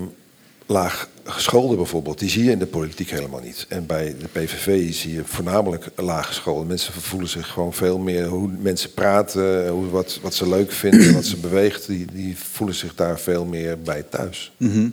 [0.68, 3.66] laag laaggeschoolden bijvoorbeeld, die zie je in de politiek helemaal niet.
[3.70, 6.68] En bij de PVV zie je voornamelijk laaggeschoolden.
[6.68, 11.14] Mensen voelen zich gewoon veel meer hoe mensen praten, hoe, wat, wat ze leuk vinden,
[11.14, 11.88] wat ze beweegt.
[11.88, 14.52] Die, die voelen zich daar veel meer bij thuis.
[14.58, 14.90] Mhm.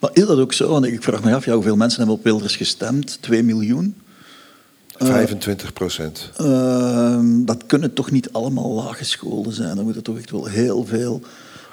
[0.00, 0.68] Maar is dat ook zo?
[0.68, 3.18] Want ik vraag me af, ja, hoeveel mensen hebben op Wilders gestemd?
[3.20, 3.94] 2 miljoen?
[4.98, 6.30] 25 procent.
[6.40, 9.76] Uh, dat kunnen toch niet allemaal laaggeschoolden zijn.
[9.76, 11.22] Dan moet er toch echt wel heel veel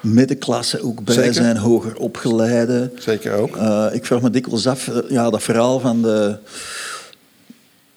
[0.03, 2.91] middenklasse ook bij zijn, hoger opgeleide.
[2.95, 3.55] Zeker ook.
[3.55, 6.37] Uh, ik vraag me dikwijls af, uh, ja, dat verhaal van de,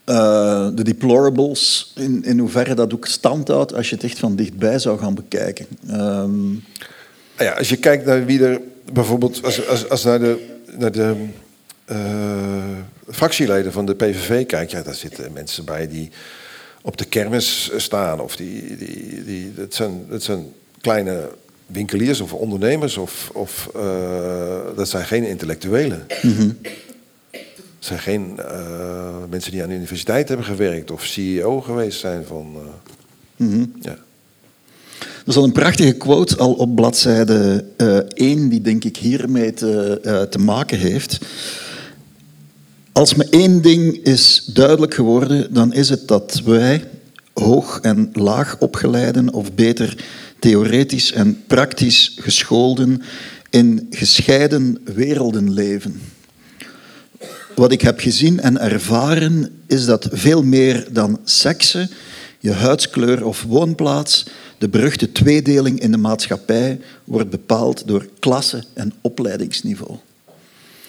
[0.07, 4.37] uh, de deplorables, in, in hoeverre dat ook stand houdt als je het echt van
[4.37, 5.67] dichtbij zou gaan bekijken.
[5.91, 6.65] Um...
[7.39, 8.61] Ja, als je kijkt naar wie er
[8.93, 10.47] bijvoorbeeld, als, als, als naar de,
[10.79, 11.15] naar de
[13.11, 16.11] fractieleden van de PVV kijkt, ja, daar zitten mensen bij die
[16.83, 18.21] op de kermis staan.
[18.21, 21.29] Of die, die, die, dat, zijn, dat zijn kleine
[21.67, 23.83] winkeliers of ondernemers, of, of uh,
[24.77, 26.07] dat zijn geen intellectuelen.
[26.23, 26.57] Mm
[27.79, 32.57] zijn geen uh, mensen die aan de universiteit hebben gewerkt of CEO geweest zijn van.
[32.57, 33.97] Uh, mm ja.
[35.01, 37.65] Er is al een prachtige quote al op bladzijde
[38.15, 41.19] 1, die denk ik hiermee te, te maken heeft.
[42.93, 46.85] Als me één ding is duidelijk geworden, dan is het dat wij,
[47.35, 50.05] hoog en laag opgeleiden, of beter
[50.47, 53.03] theoretisch en praktisch geschoolden
[53.51, 56.01] in gescheiden werelden leven.
[57.55, 61.91] Wat ik heb gezien en ervaren is dat veel meer dan seksen,
[62.39, 64.27] je huidskleur of woonplaats,
[64.59, 69.97] de beruchte tweedeling in de maatschappij wordt bepaald door klasse en opleidingsniveau.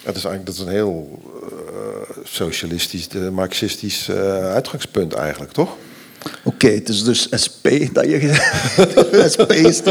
[0.04, 4.18] Dat is eigenlijk dat is een heel uh, socialistisch, marxistisch uh,
[4.54, 5.78] uitgangspunt eigenlijk, toch?
[6.44, 8.20] Oké, het is dus SP dat je...
[9.34, 9.82] SP is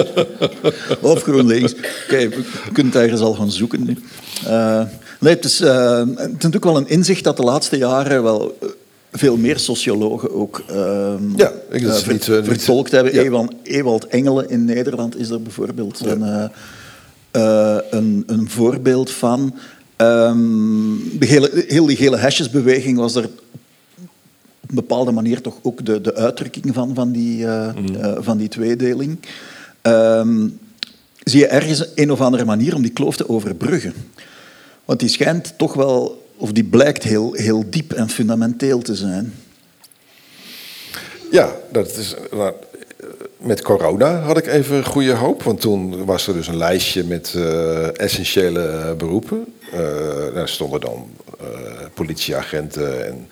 [1.00, 1.74] Of GroenLinks.
[1.74, 2.28] Oké,
[2.72, 3.98] kunnen het ergens al gaan zoeken nu.
[4.46, 4.82] Uh,
[5.20, 8.56] nee, het is, uh, het is natuurlijk wel een inzicht dat de laatste jaren wel
[8.60, 8.68] eh,
[9.12, 13.14] veel meer sociologen ook uh, ja, ik ver, niet, vertolkt hebben.
[13.14, 13.22] Ja.
[13.22, 16.10] Ewald, Ewald Engelen in Nederland is er bijvoorbeeld ja.
[16.10, 16.50] een,
[17.90, 19.54] een, een, voorbeeld van.
[19.96, 23.28] Um, de hele, heel die gele hashesbeweging was er
[24.68, 27.94] een bepaalde manier toch ook de, de uitdrukking van, van, die, uh, mm.
[27.94, 29.18] uh, van die tweedeling.
[29.82, 30.58] Um,
[31.18, 33.94] zie je ergens een of andere manier om die kloof te overbruggen.
[34.84, 39.34] Want die schijnt toch wel, of die blijkt heel, heel diep en fundamenteel te zijn.
[41.30, 42.52] Ja, dat is, nou,
[43.36, 45.42] met corona had ik even goede hoop.
[45.42, 49.44] Want toen was er dus een lijstje met uh, essentiële beroepen.
[50.34, 51.08] daar stonden dan
[51.94, 53.28] politieagenten en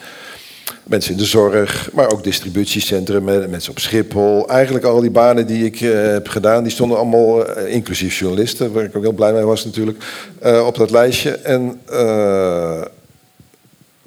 [0.85, 4.49] mensen in de zorg, maar ook distributiecentrum, mensen op Schiphol.
[4.49, 8.73] Eigenlijk al die banen die ik uh, heb gedaan, die stonden allemaal, uh, inclusief journalisten,
[8.73, 10.05] waar ik ook heel blij mee was natuurlijk,
[10.45, 11.31] uh, op dat lijstje.
[11.31, 11.81] En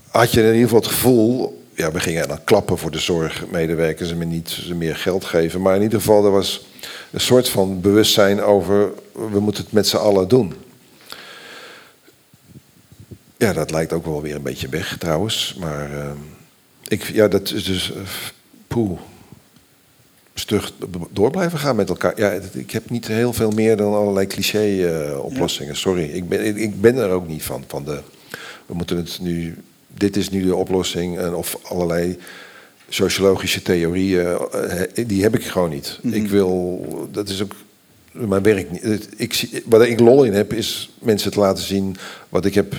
[0.09, 4.11] had je in ieder geval het gevoel, ja, we gingen dan klappen voor de zorgmedewerkers
[4.11, 5.61] en niet meer geld geven.
[5.61, 6.67] Maar in ieder geval, er was
[7.11, 8.89] een soort van bewustzijn over,
[9.31, 10.53] we moeten het met z'n allen doen.
[13.37, 15.89] Ja, dat lijkt ook wel weer een beetje weg trouwens, maar...
[16.87, 17.91] Ik, ja, dat is dus.
[17.91, 17.97] Uh,
[18.67, 18.99] poeh.
[20.33, 20.73] Stug
[21.11, 22.19] door blijven gaan met elkaar.
[22.19, 25.71] Ja, ik heb niet heel veel meer dan allerlei cliché-oplossingen.
[25.71, 27.63] Uh, Sorry, ik ben, ik ben er ook niet van.
[27.67, 28.01] van de,
[28.65, 29.57] we moeten het nu.
[29.87, 31.17] Dit is nu de oplossing.
[31.17, 32.17] En of allerlei
[32.89, 34.37] sociologische theorieën.
[34.55, 35.99] Uh, die heb ik gewoon niet.
[36.01, 36.23] Mm -hmm.
[36.23, 36.85] Ik wil.
[37.11, 37.55] Dat is ook
[38.11, 39.09] mijn werk niet.
[39.15, 41.95] Ik, wat ik lol in heb, is mensen te laten zien
[42.29, 42.75] wat ik heb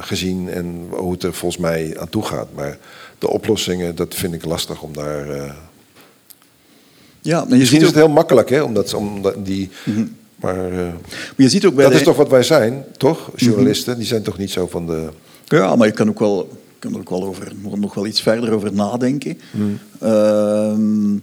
[0.00, 2.48] gezien en hoe het er volgens mij aan toe gaat.
[2.54, 2.78] Maar
[3.18, 5.36] de oplossingen, dat vind ik lastig om daar.
[5.36, 5.52] Uh...
[7.20, 9.70] Ja, maar je Misschien ziet is het heel makkelijk, hè, omdat, omdat die.
[9.84, 10.16] Mm -hmm.
[10.36, 10.94] Maar, uh, maar
[11.36, 11.98] je ziet ook bij dat de...
[11.98, 13.30] is toch wat wij zijn, toch?
[13.36, 13.98] Journalisten, mm -hmm.
[13.98, 15.08] die zijn toch niet zo van de.
[15.44, 18.52] Ja, maar je kan ook wel, kan er ook wel over, nog wel iets verder
[18.52, 19.40] over nadenken.
[19.50, 19.78] Mm.
[20.02, 21.20] Uh,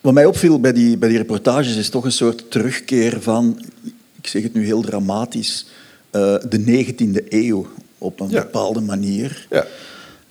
[0.00, 3.64] wat mij opviel bij die, bij die reportages is toch een soort terugkeer van,
[4.20, 5.66] ik zeg het nu heel dramatisch,
[6.48, 7.66] de 19e eeuw
[7.98, 8.40] op een ja.
[8.40, 9.46] bepaalde manier.
[9.50, 9.66] Ja.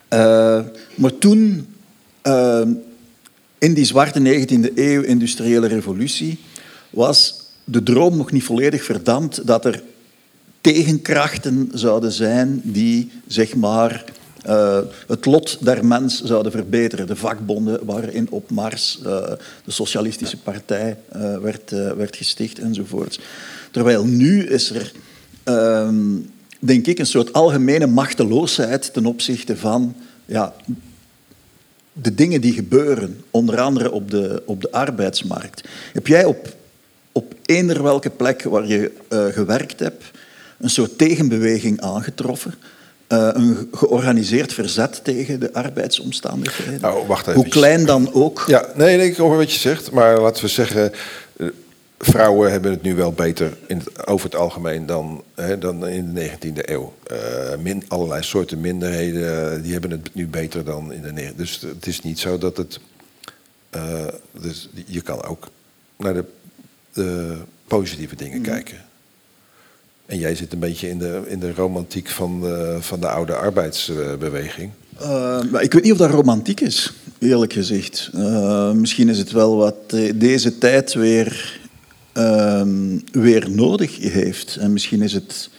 [0.09, 0.65] Uh,
[0.95, 1.67] maar toen,
[2.23, 2.61] uh,
[3.57, 6.39] in die zwarte 19e eeuw, industriële revolutie,
[6.89, 9.83] was de droom nog niet volledig verdampt dat er
[10.61, 14.03] tegenkrachten zouden zijn die zeg maar,
[14.47, 17.07] uh, het lot der mens zouden verbeteren.
[17.07, 20.97] De vakbonden waren in opmars, de Socialistische Partij
[21.41, 23.19] werd, werd gesticht enzovoort.
[23.71, 24.91] Terwijl nu is er
[25.45, 26.29] um,
[26.59, 30.53] denk ik, een soort algemene machteloosheid ten opzichte van ja,
[31.93, 35.67] de dingen die gebeuren, onder andere op de, op de arbeidsmarkt.
[35.93, 36.55] Heb jij op,
[37.11, 40.03] op eender welke plek waar je uh, gewerkt hebt,
[40.59, 42.53] een soort tegenbeweging aangetroffen.
[43.09, 46.81] Uh, een georganiseerd verzet tegen de arbeidsomstandigheden.
[46.81, 47.41] Nou, wacht even.
[47.41, 48.43] Hoe klein dan ook.
[48.47, 49.91] Ja, nee, nee, ik hoor wat je zegt.
[49.91, 50.91] Maar laten we zeggen,
[51.37, 51.49] uh,
[52.05, 56.13] vrouwen hebben het nu wel beter in het, over het algemeen dan, hè, dan in
[56.13, 56.93] de 19e eeuw.
[57.11, 57.17] Uh,
[57.59, 61.87] min, allerlei soorten minderheden die hebben het nu beter dan in de 19e Dus het
[61.87, 62.79] is niet zo dat het.
[64.31, 65.47] dus je kan ook
[65.97, 66.25] naar de,
[66.93, 67.37] de
[67.67, 68.43] positieve dingen mm.
[68.43, 68.77] kijken.
[70.05, 73.35] En jij zit een beetje in de, in de romantiek van de, van de oude
[73.35, 74.71] arbeidsbeweging.
[75.01, 78.09] Uh, maar ik weet niet of dat romantiek is, eerlijk gezegd.
[78.15, 79.75] Uh, misschien is het wel wat
[80.15, 81.59] deze tijd weer,
[82.17, 82.61] uh,
[83.11, 84.55] weer nodig heeft.
[84.55, 85.49] En misschien is het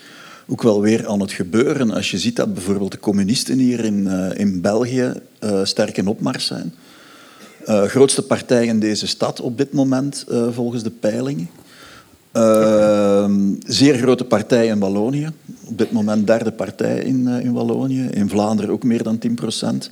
[0.47, 1.91] ook wel weer aan het gebeuren.
[1.91, 5.13] Als je ziet dat bijvoorbeeld de communisten hier in, eh, in België
[5.63, 6.73] sterk in opmars zijn.
[7.65, 11.49] grootste partij in deze stad op dit moment, volgens de peilingen.
[12.37, 13.29] Uh,
[13.65, 15.29] zeer grote partij in Wallonië.
[15.65, 18.07] Op dit moment derde partij in, uh, in Wallonië.
[18.11, 19.89] In Vlaanderen ook meer dan 10 procent.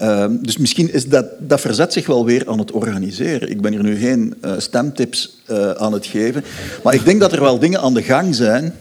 [0.00, 3.50] Uh, dus misschien is dat, dat verzet zich wel weer aan het organiseren.
[3.50, 6.44] Ik ben hier nu geen uh, stemtips uh, aan het geven.
[6.82, 8.74] Maar ik denk dat er wel dingen aan de gang zijn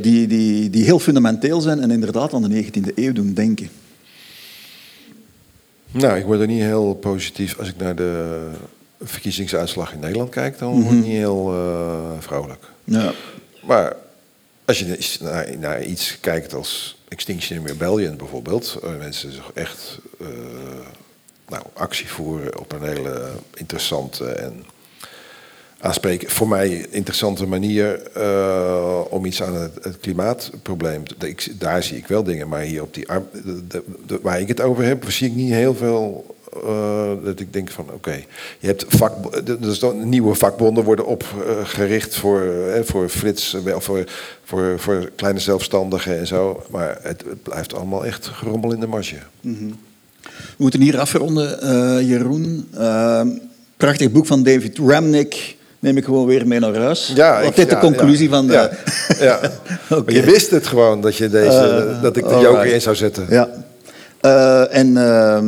[0.00, 3.68] die, die, die heel fundamenteel zijn en inderdaad aan de 19e eeuw doen denken.
[5.90, 8.40] Nou, ik word er niet heel positief als ik naar de
[9.02, 11.54] verkiezingsuitslag in Nederland kijkt, dan wordt het niet heel
[12.18, 12.64] vrolijk.
[12.84, 13.12] Ja.
[13.62, 13.96] Maar
[14.64, 20.28] als je naar, naar, iets kijkt als Extinction Rebellion bijvoorbeeld, waar mensen zich echt uh,
[21.48, 24.64] nou, actie voeren op een hele interessante en
[25.78, 31.02] aanspreken, voor mij interessante manier uh, om iets aan het, het klimaatprobleem.
[31.58, 33.06] daar zie ik wel dingen, maar hier op die
[33.68, 33.82] de,
[34.22, 37.86] waar ik het over heb, zie ik niet heel veel uh, dat ik denk van
[37.92, 38.24] oké,
[38.58, 44.04] je hebt vak, dus nieuwe vakbonden worden opgericht voor, uh, voor flits, voor,
[44.44, 46.62] voor, voor kleine zelfstandigen en zo.
[46.70, 49.16] Maar het, het blijft allemaal echt gerommel in de marge.
[49.40, 49.78] Mm -hmm.
[50.22, 52.68] We moeten hier afronden, Jeroen.
[53.76, 57.12] prachtig boek van David Ramnick neem ik gewoon weer mee naar huis.
[57.14, 58.52] Ja, Wat dit de conclusie van de...
[58.52, 58.70] Ja,
[59.20, 59.40] ja.
[59.98, 60.14] okay.
[60.14, 63.26] Je wist het gewoon dat, je deze, dat ik de joker in zou zetten.
[63.28, 63.48] Ja.
[64.22, 65.38] Uh, en uh,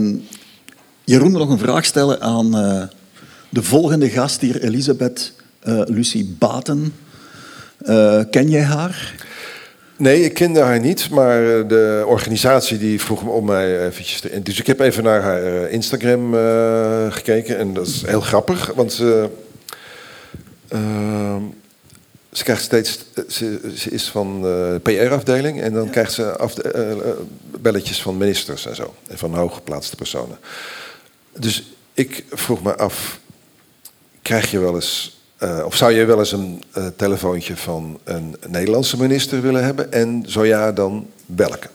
[1.08, 2.82] Jeroen nog een vraag stellen aan uh,
[3.48, 5.32] de volgende gast hier, Elisabeth
[5.64, 6.94] uh, Lucie Baten.
[7.82, 9.14] Uh, ken jij haar?
[9.96, 14.42] Nee, ik kende haar niet, maar de organisatie die vroeg me om mij eventjes te...
[14.42, 16.34] Dus ik heb even naar haar Instagram
[17.10, 19.28] gekeken en dat is heel grappig, want ze,
[20.68, 21.42] ehm,
[22.32, 22.98] ze krijgt steeds...
[23.28, 26.48] Ze, ze is van de PR-afdeling en dan krijgt ze
[27.60, 30.38] belletjes van ministers en zo, en van hooggeplaatste personen.
[31.38, 33.20] Dus ik vroeg me af,
[34.22, 38.36] krijg je wel eens, uh, of zou je wel eens een uh, telefoontje van een
[38.48, 39.92] Nederlandse minister willen hebben?
[39.92, 41.68] En zo ja, dan welke?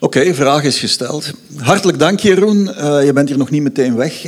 [0.00, 1.30] Oké, okay, vraag is gesteld.
[1.56, 2.70] Hartelijk dank, Jeroen.
[2.78, 4.20] Uh, je bent hier nog niet meteen weg,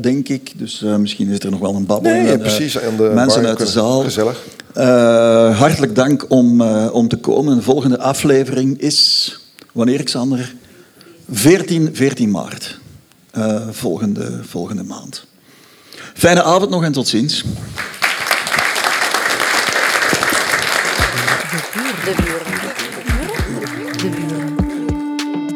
[0.00, 0.52] denk ik.
[0.58, 2.12] Dus misschien is er nog wel een babbel.
[2.12, 2.72] Nee, precies.
[2.72, 4.02] De mensen uit de zaal.
[4.02, 4.44] Gezellig.
[5.58, 7.56] hartelijk dank om, om te komen.
[7.56, 9.38] De volgende aflevering is,
[9.72, 10.54] wanneer, Xander?
[11.32, 12.78] 14, 14 maart,
[13.34, 15.26] uh, volgende, volgende maand.
[16.14, 17.44] Fijne avond nog en tot ziens.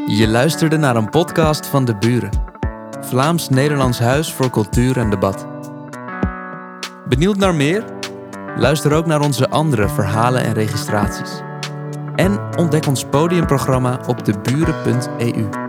[0.06, 2.30] Je luisterde naar een podcast van De Buren.
[3.00, 5.46] Vlaams-Nederlands Huis voor Cultuur en Debat.
[7.08, 7.84] Benieuwd naar meer?
[8.56, 11.30] Luister ook naar onze andere verhalen en registraties.
[12.14, 15.63] En ontdek ons podiumprogramma op deburen.eu.